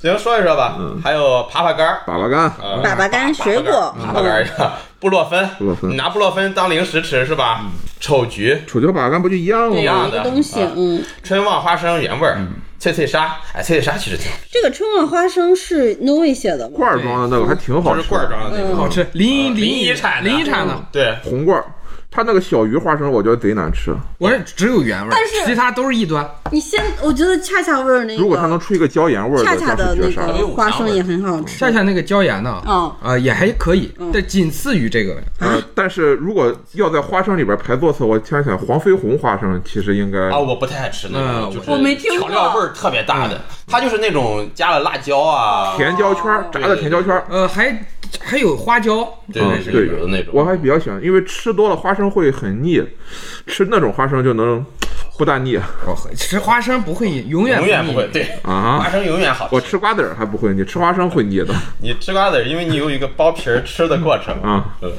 [0.00, 0.78] 行，说一说吧。
[1.02, 3.94] 还有耙耙干儿，粑粑干，呃粑粑干水果。
[4.00, 4.22] 耙耙
[4.56, 7.62] 干布洛芬，布洛芬你拿布洛芬当零食吃是吧？
[7.98, 10.02] 丑橘、丑橘粑粑干不就一样对，吗？
[10.02, 12.38] 有一个东西，嗯，春旺花生原味儿、
[12.78, 16.76] 脆脆沙，哎，脆脆沙其实挺好吃，这个春晚花生是 No 味写的吗？
[16.76, 18.76] 罐儿装的那个还挺好吃，就是罐儿装的那个。
[18.76, 21.64] 好吃，临沂临沂沂产的临沂产的，对，红罐儿。
[22.10, 26.28] 它那个小鱼花生我觉得贼难吃，我这只有原味儿，但是其他都是异端。
[26.50, 30.26] 你先，我觉得恰恰味儿那个，如果它能出一个椒盐味儿恰的，恰的那那是绝杀。
[30.26, 31.58] 个花生也很好吃。
[31.58, 35.16] 恰恰那个椒盐呢，嗯啊也还可以，但仅次于这个。
[35.38, 47.24] 呃，但是如果要在花生里边排座次，我想想，黄飞鸿花生其实应该啊，我不太爱吃那个，嗯就是我没听过调料味儿特别大的，它就是那种加了辣椒啊，甜椒圈儿，炸的甜椒圈儿。
[47.28, 47.84] 呃，还
[48.20, 50.32] 还有花椒，对对对有的那种。
[50.34, 52.82] 我还比较喜欢，因为吃多了花生会很腻，
[53.46, 54.64] 吃那种花生就能
[55.18, 58.88] 不大腻我喝吃花生不会永远永远不会，对，啊花。
[58.88, 59.54] 生永远好吃。
[59.54, 64.40] 我吃瓜子儿还不会腻，吃花生会腻的你吃瓜子儿，因为你有一个剥皮儿吃的过程。
[64.42, 64.76] 啊。
[64.80, 64.92] 嗯，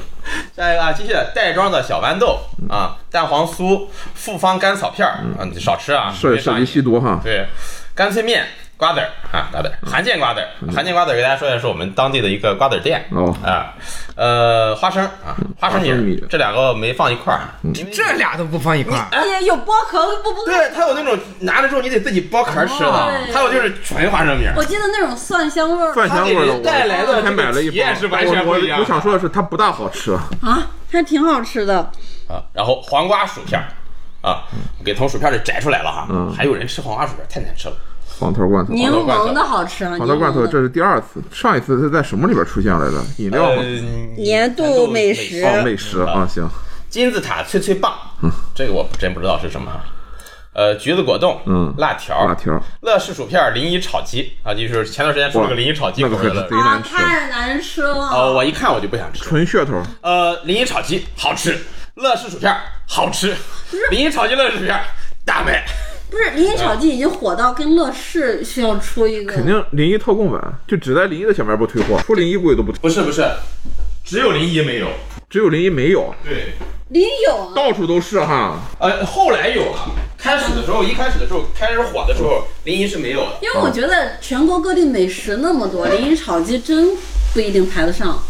[0.54, 7.18] 下一个啊，继续袋装的小豌豆啊，蛋黄酥、复方甘草片儿啊，你少吃啊，涉涉及没上瘾吸毒哈。
[7.24, 7.46] 对，
[7.94, 13.04] 干脆面、瓜子儿啊，瓜子儿，韩建瓜子儿，韩建瓜子儿给大家说一下，是我们当地的一个瓜子儿店。
[13.10, 13.74] 哦啊，
[14.16, 17.40] 呃，花生啊，花生米这两个没放一块儿，
[17.92, 19.06] 这俩都不放一块儿。
[19.26, 20.44] 也有剥壳不不？
[20.46, 24.46] 对，它有那种拿了之后你得自己剥壳吃的哦，还有就是纯花生米。
[24.56, 27.94] 我记得那种蒜香味儿蒜香味儿的，它给人带来的我还买了一包。
[27.94, 30.12] 是完全我不一样我我想说的是，它不大好吃。
[30.40, 31.78] 啊，还挺好吃的。
[32.28, 33.66] 啊，然后黄瓜薯片儿
[34.22, 34.44] 啊，
[34.84, 36.06] 给从薯片里摘出来了哈。
[36.10, 37.76] 嗯还有人吃黄瓜薯片，太难吃了。
[38.18, 43.02] 黄桃罐头，柠檬的好吃啊，黄桃罐头这是第二次，上一次是在什么里边出现来的？
[43.16, 43.62] 饮料呃吗？，
[44.16, 46.46] 年度美食哦，美食啊，行，
[46.90, 47.94] 金字塔脆脆棒，
[48.54, 49.84] 这个我真不知道是什么啊。
[50.52, 56.56] 呃，橘子果冻，嗯辣条，辣条，乐事薯片，临沂炒鸡啊，就是前段时间出了个临沂炒鸡那个是口味的贼。
[56.56, 57.94] 啊，难吃太难吃了。
[57.94, 59.22] 哦，我一看我就不想吃。
[59.22, 59.80] 纯噱头。
[60.02, 61.56] 呃，临沂炒鸡好吃，
[62.00, 62.54] 乐事薯片
[62.86, 63.36] 好吃，
[63.90, 64.80] 临沂炒鸡乐事薯片
[65.24, 65.64] 大卖。
[66.10, 73.22] 不是临沂炒鸡已经火到跟乐事需要出一个，肯定临沂特供版，就只在临沂的小卖部退货，出临沂估计都不退，不是不是，
[74.04, 74.88] 只有临沂没有。
[75.28, 76.54] 只有临沂没有，对，
[76.88, 78.58] 临有啊，到处都是哈。
[78.80, 83.38] 呃，后来有了，开始始的时候，一开始的时候，开始火的时候，临沂是没有的。
[83.40, 86.96] 因为我觉得全国各地美食那么多，临沂炒鸡真
[87.32, 88.20] 不一定排得上。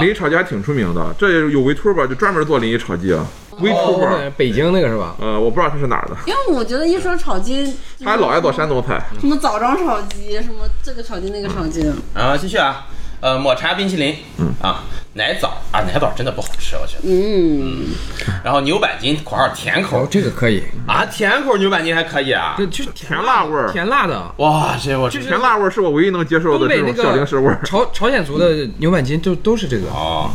[0.00, 3.26] 临沂炒鸡还挺出名的，这有 Vtuber 就专门做临沂炒鸡啊
[3.58, 5.14] ，Vtuber，哦北京那个是吧？
[5.20, 9.02] 呃，我不知道他是哪儿的，因为我觉得一说炒鸡，他还老爱做山东菜。
[9.20, 12.86] 什么枣庄炒鸡，什么这个炒鸡那个炒鸡，然后继续啊，
[13.22, 14.82] 呃，抹茶冰淇淋，嗯啊，
[15.14, 17.02] 奶枣啊，奶枣真的不好吃，我觉得。
[17.04, 17.94] 嗯，
[18.42, 22.66] 然后牛板筋（括号甜哦口，这个可以，）啊，甜口牛板筋还可以啊这。
[22.66, 24.20] 就是甜辣味儿甜辣的。
[24.38, 27.60] 哇，这我就是甜辣味儿是我唯一能接受的这种小零食味儿。
[27.64, 29.86] 朝朝鲜族的牛板筋就都是这个。
[29.90, 30.28] 哦，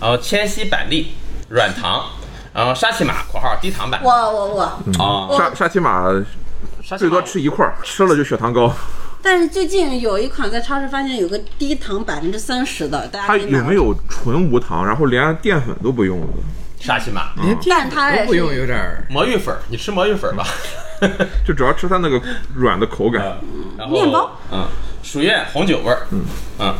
[0.00, 1.14] 然后千禧板栗
[1.50, 2.04] 软糖，
[2.52, 6.24] 然后沙琪玛（括号低糖版我）我我，哦，沙沙琪玛最多
[6.82, 8.74] 沙琪玛吃一块儿，吃了就血糖高。
[9.24, 16.26] 但是最近有一款在超市发现有个低糖百分之三十的，大家有没有纯无糖，然后连淀粉都不用的？
[16.78, 20.44] 沙琪玛连但它也是都不用，有点魔芋粉，你吃魔芋粉儿吧。
[21.42, 22.20] 就主要吃它那个
[22.54, 23.38] 软的口感。
[23.78, 24.66] 然后面包，嗯，
[25.02, 26.20] 蜀苑红酒味儿，嗯。
[26.58, 26.74] 嗯，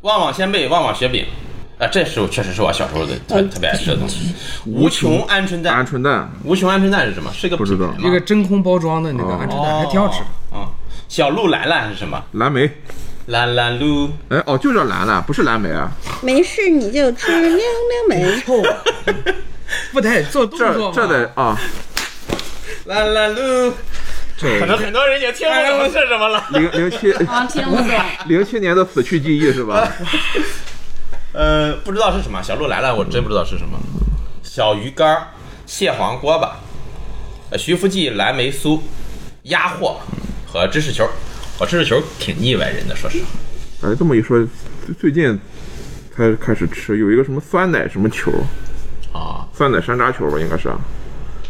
[0.00, 1.26] 旺旺仙贝、旺旺雪饼，
[1.78, 4.34] 啊，这是我确实是我小时候的特特别爱吃的东西。
[4.64, 5.84] 无穷鹌鹑蛋。
[5.84, 6.30] 鹌蛋，鹑蛋。
[6.44, 7.30] 无穷鹌鹑蛋是什么？
[7.34, 7.94] 是一个不知道。
[7.98, 10.26] 一个真空包装的那个鹌鹑蛋，还挺好吃的。
[10.52, 10.68] 哦。
[11.12, 12.24] 小鹿兰兰是什么？
[12.32, 12.70] 蓝莓，
[13.26, 15.92] 蓝蓝鹿，哎哦，就叫蓝蓝，不是蓝莓啊。
[16.22, 17.62] 没事你就吃溜溜
[18.08, 18.40] 梅。
[18.40, 18.78] 臭啊！
[19.92, 20.92] 不得做动这作吗？
[20.96, 21.58] 这得啊，
[22.86, 23.74] 蓝蓝鹿，
[24.38, 26.42] 这可能很多人也听不懂是什么了。
[26.48, 27.86] 零零七啊，听不懂。
[28.24, 29.86] 零七年的死去记忆是吧？
[31.34, 33.78] 呃，不知道是什么，小鹿兰兰我真不知道是什么。
[34.42, 35.28] 小鱼干、
[35.66, 36.56] 蟹黄锅巴、
[37.50, 38.80] 呃徐福记蓝莓酥、
[39.42, 40.00] 鸭货
[40.52, 41.08] 和芝士球。
[41.58, 43.88] 我芝士球挺腻歪人的，说实话。
[43.88, 44.38] 哎，这么一说，
[44.84, 45.38] 最最近
[46.14, 48.30] 才开始吃，有一个什么酸奶什么球，
[49.12, 50.78] 啊酸奶山楂球吧，应该是啊，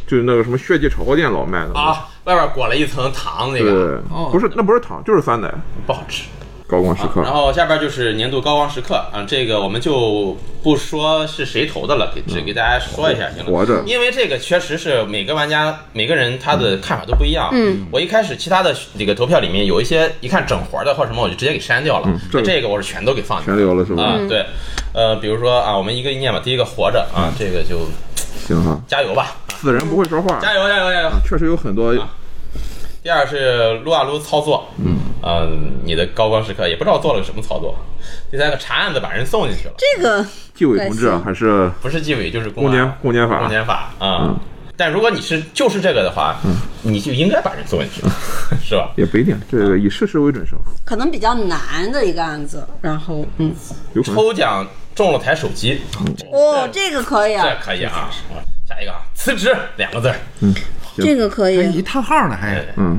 [0.06, 1.74] 就是那个什么血记炒货店老卖的。
[1.74, 5.52] 啊，外边裹了一层糖，那个，哦不是那不是糖，就是酸奶，
[5.84, 6.24] 不好吃。
[6.72, 7.20] 高光时刻。
[7.20, 13.52] 然后下边就是年度高光时刻啊，这个我们就不说是谁投的了，给只给大家说一下行了。
[13.52, 13.82] 活着。
[13.86, 17.50] 因为这个确实是每个玩家每个人他的看法都不一样。
[17.52, 22.08] 嗯，我一开始其他的这个投票里面有一些一看整活的或者什么，我就直接给删掉了。
[22.30, 24.02] 这个这个我是全都给放全留了是吧？
[24.02, 24.46] 啊，对，
[24.94, 27.80] 呃，比如说啊，我们一个一念吧，第一个活着啊，这个就
[28.46, 31.10] 行哈，加油吧，死人不会说话，加油加油加油！
[31.28, 32.08] 确实有很多啊。
[33.02, 34.96] 第二是撸啊撸操作，嗯，
[35.84, 37.76] 你的高光时刻也不知道做了个什么操作。
[38.30, 43.40] 第三个查案子把人送进去了，这个纪委同志啊还是不是纪委就是公检公检法。
[43.40, 44.34] 公检法啊。
[44.74, 46.36] 但如果你是就是这个的话，
[46.82, 48.00] 你就应该把人送进去，
[48.64, 48.90] 是吧？
[48.96, 53.54] 也不一定，这个以事实为准绳，可能比较难的一个案子，然后嗯，
[54.02, 55.82] 抽奖中了台手机，
[56.32, 57.44] 哦，这个可以啊。
[57.44, 58.10] 这啊，可以啊。
[58.66, 60.16] 下一个啊，辞职两个字儿，
[60.96, 62.64] 这个可还一以，叹号呢，还。
[62.76, 62.98] 嗯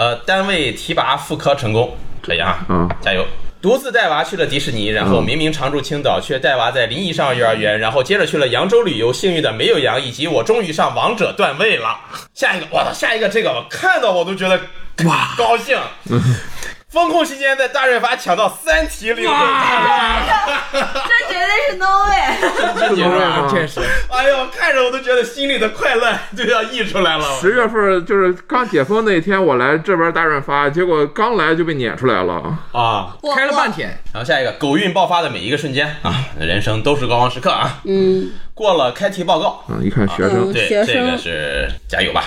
[0.00, 3.22] 呃，单位提拔副科成功，可以啊，嗯加油。
[3.60, 12.00] 独自带娃去了迪士尼，然后明明常住青岛，却带娃在临沂上幼儿园，然后接着去了扬州旅游，幸运的没有阳，以及我终于上王者段位了。
[12.32, 14.58] 下一个，我操，下一个这个我看到我都觉得
[15.04, 15.76] 哇高兴。
[16.90, 23.48] 风控期间在大润发抢到三题领会大 这绝对是 no way。
[23.48, 23.80] 确实。
[24.08, 27.24] 哎呦，看着我都觉得心里的快乐就要溢出来了。
[27.40, 32.58] 十月份就是刚解封那天，我来这边大润发，结果刚来就被撵出来了。
[32.72, 37.80] 啊，开了半，天，然后下一个，狗运爆发的每一个瞬间啊，人生都是高光时刻啊。
[37.84, 42.24] 嗯，过了开题报告，嗯，一看学生，对，这个是加油吧。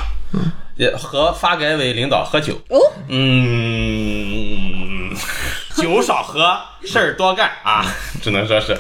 [0.76, 5.10] 也和发改委领导喝酒，哦，嗯，
[5.78, 7.86] 酒少喝，事儿多干啊，
[8.22, 8.76] 只能说是。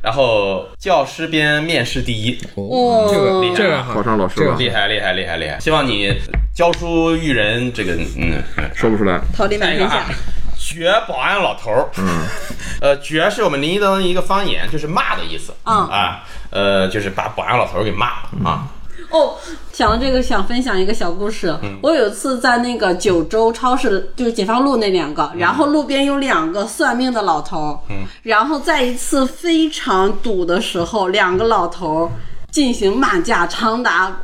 [0.00, 3.56] 然后教师编面试第一，哦这个厉害。
[3.56, 5.58] 这个考上老师了，厉害厉害厉害厉害！
[5.58, 6.14] 希望你
[6.54, 9.20] 教书育人，这个嗯，嗯说不出来。
[9.36, 9.96] 桃李满天下。
[9.96, 10.16] 下一个啊，，
[10.56, 12.22] 绝保安老头儿，嗯，
[12.80, 15.76] 呃，绝是我们临沂的一个方言，就是骂的意思，嗯。
[15.88, 18.68] 啊，呃，就是把保安老头儿给骂了啊，
[19.10, 19.36] 哦，
[19.72, 21.56] 想到这个，想分享一个小故事。
[21.82, 32.10] 我有一次在那个九州超市，就是解放路那两个，然后路边有两个算命的老头嗯，然后在一次非常堵的时候，两个老头儿
[32.50, 34.14] 进行骂架，长达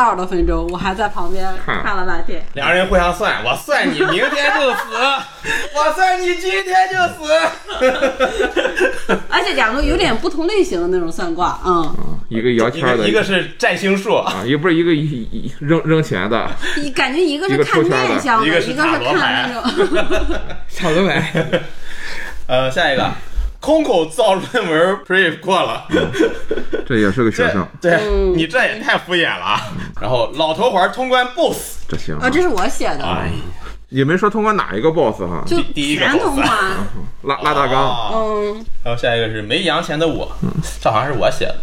[0.00, 2.42] 二十多分钟，我还在旁边看看了半天。
[2.54, 4.96] 两人互相算，我算你明天就死，
[5.76, 7.30] 我算你今天就死，
[9.28, 11.94] 而且两个有点不同类型的那种算卦，嗯，
[12.28, 19.62] 一个摇一签的，一个是占星术，啊，又不是一个一一扔扔钱的，一感觉一个是看面相的，一个是看那种。
[20.68, 21.32] 草头白，
[22.48, 23.12] 呃，下一个。
[23.60, 25.86] 空口造论文 pre 过了，
[26.86, 28.00] 这也是个学生，对
[28.34, 29.44] 你这也太敷衍了。
[29.44, 29.60] 啊！
[30.00, 32.16] 然后老头环通关 boss，这行。
[32.16, 33.30] 啊，这是我写的，哎，
[33.90, 35.44] 也没说通关哪一个 boss 哈？
[35.46, 36.48] 就第一个全通关。
[37.22, 40.32] 拉拉大纲，啊嗯，然后下一个是没阳前的我，
[40.80, 41.56] 这好像是我写的，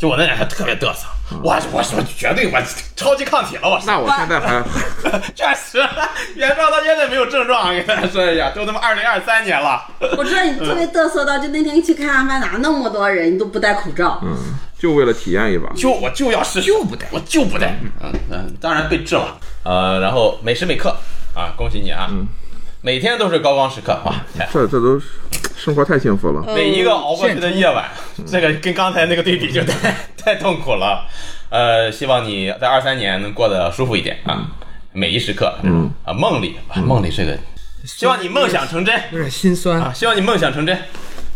[0.00, 1.06] 就我那年还特别嘚瑟，
[1.42, 2.58] 我我我绝对我
[2.96, 3.86] 超级抗体了，我是。
[3.86, 4.62] 那我现在还
[5.36, 5.86] 确实，
[6.34, 9.84] 原创到现在没有症状，给大家说一下，都他妈二零二三年了。
[10.16, 14.18] 我知道你特别嘚瑟到，就那天去看《阿凡达》，那么多人，你都不戴口罩。
[14.78, 15.70] 就为了体验一把。
[15.74, 17.76] 就我就要试就不戴我就不戴。
[18.00, 19.38] 嗯嗯，当然被治了。
[19.64, 20.96] 呃，然后每时每刻
[21.34, 22.08] 啊，恭喜你啊，
[22.82, 24.14] 每天都是高光时刻哇！
[24.34, 24.98] 天这这都
[25.54, 26.42] 生活太幸福了。
[26.54, 27.86] 每一个熬过去的夜晚，
[28.26, 31.06] 这个跟刚才那个对比就太 太痛苦了。
[31.50, 34.46] 呃，希望你在二三年能过得舒服一点啊，
[34.92, 37.36] 每一时刻，嗯啊，梦里啊，梦里这个，
[37.84, 40.78] 希望你梦想成真有点心酸啊，希望你梦想成真。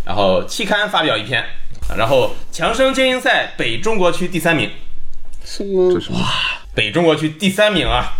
[0.07, 1.42] 然后期刊发表一篇，
[1.90, 4.70] 啊然后强生精英赛北中国区第三名，
[5.45, 6.01] 什么这？
[6.01, 6.11] 是
[6.74, 8.14] 北中国区第三名啊。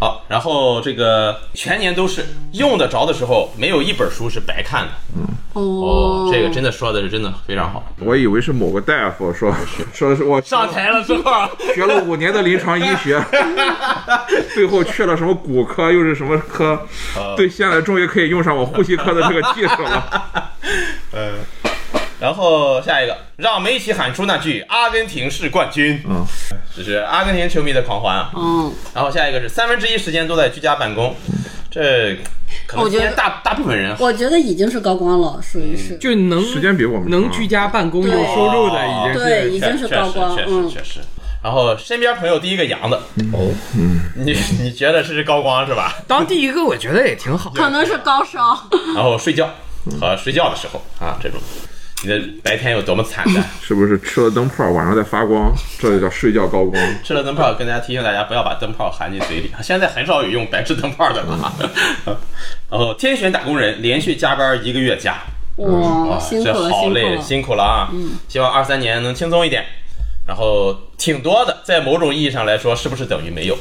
[0.00, 4.92] 好，然后这个全年都是用得着的时候，没有一本书是白看的。
[5.54, 7.84] 哦，这个真的说的是真的非常好。
[7.98, 9.52] 我以为是某个大夫说
[9.92, 11.32] 说是我上台了之后，
[11.74, 13.20] 学了五年的临床医学，
[14.54, 16.80] 最后去了什么骨科又是什么科，
[17.36, 20.24] 对，现在终于可以用上我呼吸科的这个技术了。
[21.12, 21.32] 嗯，
[22.20, 26.24] 然后下一个，让我们一起喊出那句“阿根廷是冠军”，嗯，
[26.76, 28.30] 这是阿根廷球迷的狂欢啊。
[28.34, 31.14] 嗯，然后下一个是三分之一时间都在居家办公，
[31.70, 32.16] 这
[32.66, 35.96] 可能我觉得今天大大部分人我觉得已经是高光了，属于是。
[35.98, 40.42] 就能时间比我们能居家办公有收入的，已经对，是已经是高光确。
[40.42, 41.00] 实嗯确，实确实。
[41.40, 42.96] 然后身边朋友第一个阳的，
[43.32, 43.54] 哦，
[44.16, 45.94] 你你觉得是高光是吧？
[46.08, 47.48] 当第一个，我觉得也挺好。
[47.54, 48.58] 可能是高烧。
[48.96, 49.48] 然后睡觉
[50.00, 51.38] 和睡觉的时候啊，这种
[52.04, 53.44] 你的白天有多么惨淡。
[53.60, 55.52] 是不是吃了灯泡晚上在发光？
[55.78, 56.80] 这就叫睡觉高光。
[57.02, 59.50] 吃了灯泡，跟大家提醒大家不要把灯泡含进嘴里。
[59.62, 61.52] 现在很少有用白炽灯泡的了。
[62.70, 65.18] 然 后天选打工人连续加班一个月加，
[65.56, 67.22] 哇，啊，辛苦了，这好累，辛苦了。
[67.22, 67.90] 辛苦了啊！
[68.28, 69.64] 希望二三年能轻松一点。
[70.26, 73.56] 然后挺多的，在某种意义上来说，是不是等于没有？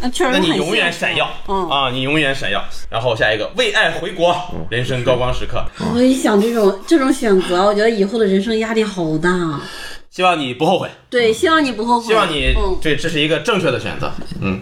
[0.00, 2.64] 那确实那你永远闪耀，嗯啊，你永远闪耀。
[2.90, 4.36] 然后下一个，为爱回国，
[4.70, 5.64] 人生高光时刻。
[5.94, 9.30] 我一想这种这种选择，我觉得以后的人生压力好大。
[9.30, 9.62] 啊
[10.10, 12.06] 希望你不后悔，对，希望你不后悔。
[12.06, 14.10] 希望你对，这这是一个正确的选择。
[14.40, 14.60] 嗯，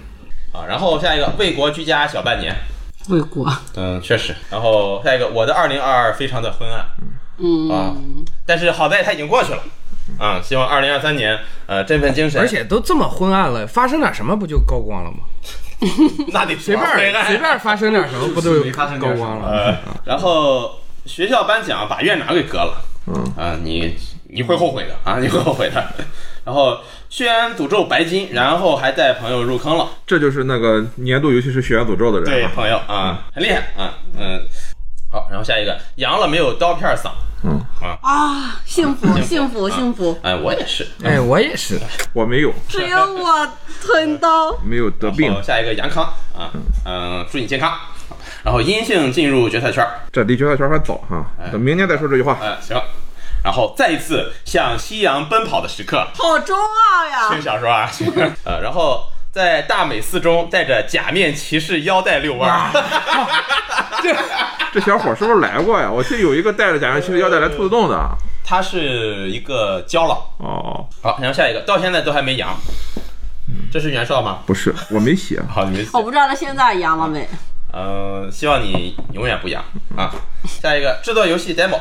[0.52, 2.54] 啊，然后下一个，为国居家小半年。
[3.08, 3.50] 为国。
[3.74, 4.34] 嗯，确实。
[4.50, 6.84] 然后下一个，我的二零二二非常的昏暗
[7.38, 7.94] 嗯，啊，
[8.44, 9.62] 但是好在它已经过去了。
[10.18, 12.40] 啊，希望二零二三年，呃，振奋精神。
[12.40, 15.18] 而且都这么昏暗了，发生点什么不就高光了吗？
[16.32, 19.48] 那得随便随便发生点什么不都有高光了？
[19.48, 23.94] 呃，然后学校颁奖把院长给革了，嗯啊，你
[24.30, 25.84] 你会后悔的啊，你会后悔的。
[26.44, 26.78] 然后
[27.10, 32.32] 轩辕诅咒白金，然后还带朋友入坑了，这就是那个年度尤其是血缘诅咒的人啊。
[32.32, 34.40] 对朋友啊，很厉害啊，嗯。
[35.16, 37.08] 好，然后下一个阳了没有刀片嗓，
[37.42, 40.18] 嗯啊啊，幸福，幸福，幸福。
[40.22, 40.86] 哎，我也是。
[41.02, 41.80] 哎，我也是。
[42.12, 43.48] 我没有，只有我
[43.80, 44.54] 吞刀。
[44.62, 46.04] 没有得病下一个杨康
[46.36, 46.52] 啊，
[46.84, 47.72] 嗯，祝你健康。
[48.44, 52.36] 然后阴性进入决赛圈，这离决赛圈还早哈，等明年再说这句话。
[52.42, 52.78] 哎，行。
[53.42, 57.30] 然后再一次向夕阳奔跑的时刻，好中二呀！
[57.30, 57.90] 听小说啊，
[58.44, 62.70] 呃，然后在大美四中带着假面骑士腰带遛弯
[64.10, 64.16] 儿，
[64.72, 65.90] 这小伙是不是来过呀？
[65.90, 67.98] 我记得有一个带着假面骑士腰带来兔子洞的。
[68.44, 70.16] 他是一个胶囊。
[70.38, 72.56] 哦，好，然后下一个，到现在都还没阳，
[73.72, 74.38] 这是袁绍吗？
[74.46, 75.42] 不是，我没写。
[75.50, 76.02] 好，你没写我。
[76.02, 77.28] 不知道他现在阳了没。
[77.72, 79.62] 嗯，希望你永远不阳
[79.96, 80.10] 啊。
[80.44, 81.80] 下一个，制作游戏 demo，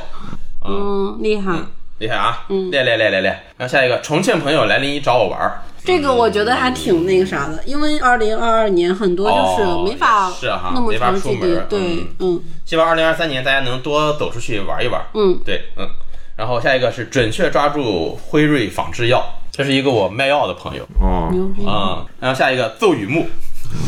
[0.68, 1.54] 嗯，厉害。
[2.00, 2.44] 厉害啊！
[2.50, 3.34] 嗯练练练练练。
[3.58, 11.80] 然后下一个，重庆朋友来临沂找我玩儿，这个我觉得还挺那个啥的，因为二零二二年很多就是没法哦是哈那么没法出门，对，
[12.20, 15.02] 嗯希望二零二三年大家能多走出去玩一玩。
[15.14, 15.88] 嗯，对，嗯。
[16.36, 21.66] 然后下一个是准确抓住辉瑞仿制药，这是一个我卖药的朋友哦，牛逼。
[21.66, 23.28] 啊、然后下一个奏雨木。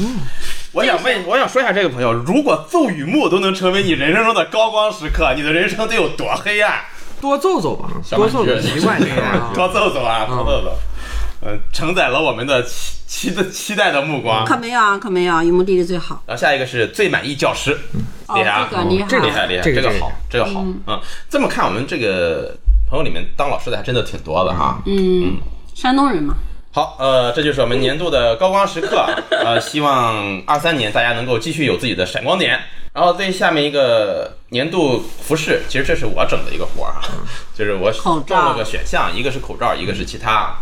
[0.72, 6.80] 我想问，我想说一下这个朋友，如果奏雨木都能成为你人生中的高光时刻，你的人生得有多黑暗？
[7.22, 9.52] 多揍揍吧，多揍揍，习惯这样。
[9.56, 10.78] 多揍揍啊，多揍揍。
[11.42, 14.44] 嗯，承载了我们的期期的期待的目光。
[14.44, 16.24] 可没有啊，可没有啊，榆木弟弟最好。
[16.26, 17.78] 然后下一个是最满意教师，
[18.36, 20.66] 厉害这个厉害，厉害厉害，这个好，这个好。
[20.88, 21.00] 嗯，
[21.30, 22.58] 这么看我们这个
[22.90, 24.82] 朋友里面当老师的还真的挺多的哈。
[24.88, 25.38] 嗯，
[25.76, 26.36] 山东人嘛，
[26.72, 29.06] 好，呃，这就是我们年度的高光时刻。
[29.30, 32.60] 呃，希望二三年大家能够继续有自己的闪光点。
[32.98, 37.06] 然后最下面一个年度服饰，其实这是我整的一个活儿啊，
[37.54, 40.56] 就是我中了个选项，一个是口罩，一个是其他。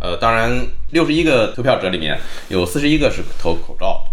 [0.00, 2.16] 呃，当然，六十一个投票者里面
[2.46, 4.04] 有四十一个是投口罩。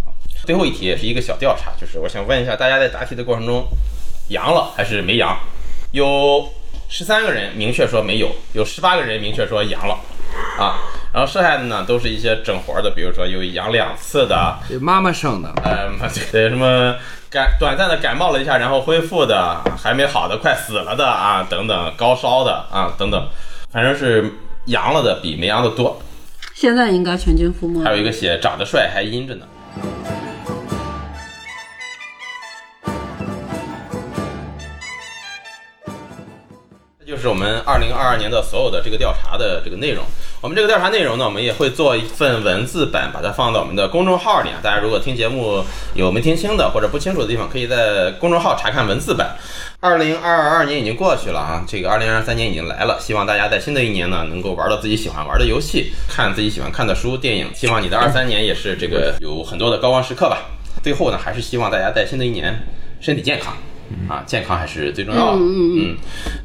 [0.47, 3.67] 最后一题也是一个小调查，就是我想问一下大家在答题的过程中，
[4.29, 5.37] 阳了还是没阳？
[5.91, 6.49] 有
[6.89, 9.99] 十三个人明确说没有，有十八个人明确说阳了
[10.57, 10.89] 啊。
[11.13, 15.87] 然后剩下的呢都是一些整活儿的，比如说有阳两次的，有妈妈生的，呃，
[16.31, 16.95] 对什么
[17.31, 23.29] 感短暂的感冒了一下，然后恢复的，还没好的，快死了的啊，等等，高烧的啊，等等，
[23.71, 24.33] 反正是
[24.65, 26.01] 阳了的比没阳的多。
[26.55, 27.83] 现在应该全军覆没。
[27.83, 29.45] 还有一个写长得帅还阴着呢。
[36.99, 40.03] 这就是我们二零二二年的所有的这个调查的这个内容。
[40.41, 44.55] 我们这个调查内容呢，我们也会做一份文字版，把它放到我们的公众号里啊。
[44.63, 45.61] 大家如果听节目
[45.93, 49.35] 有没听清的或者不清楚的地方，可以在公众号查看文字版。
[49.81, 52.97] 二零二二年已经过去了啊，这个二零二三年已经来了。
[53.01, 57.47] 希望大家在新的一年呢，能够玩到自己喜欢玩的游戏，看自己喜欢看的书、电影。
[57.53, 60.37] 希望你的二三年也是这个有很多的高光时刻吧。
[60.81, 62.65] 最后呢，还是希望大家在新的一年
[63.01, 63.57] 身体健康
[64.07, 65.37] 啊健康还是最重要的。
[65.37, 65.97] 嗯嗯嗯。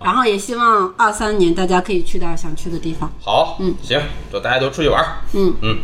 [0.03, 3.11] 然后也希望二三年大家可以去到想去的地方。
[3.21, 3.75] 好嗯。
[3.83, 5.55] 行都大家都出去玩嗯。
[5.63, 5.79] 嗯。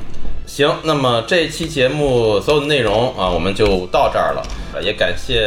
[0.46, 4.42] 行那么这期节目所有的内容啊我们就到这儿了。
[4.74, 5.40] 啊也感谢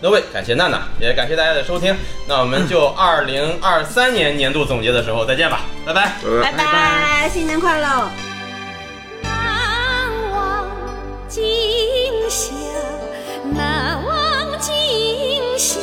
[0.00, 1.94] 各位感谢娜娜也感谢大家的收听。
[2.26, 5.60] 那我们就 二零二三年年度总结的时候再见吧。
[5.86, 6.12] 拜拜。
[6.42, 7.28] 拜拜。
[7.28, 8.10] 新年快乐。
[9.22, 10.68] 难忘
[11.28, 11.42] 今
[12.28, 12.52] 宵
[13.54, 14.21] 难忘
[14.62, 15.82] 惊醒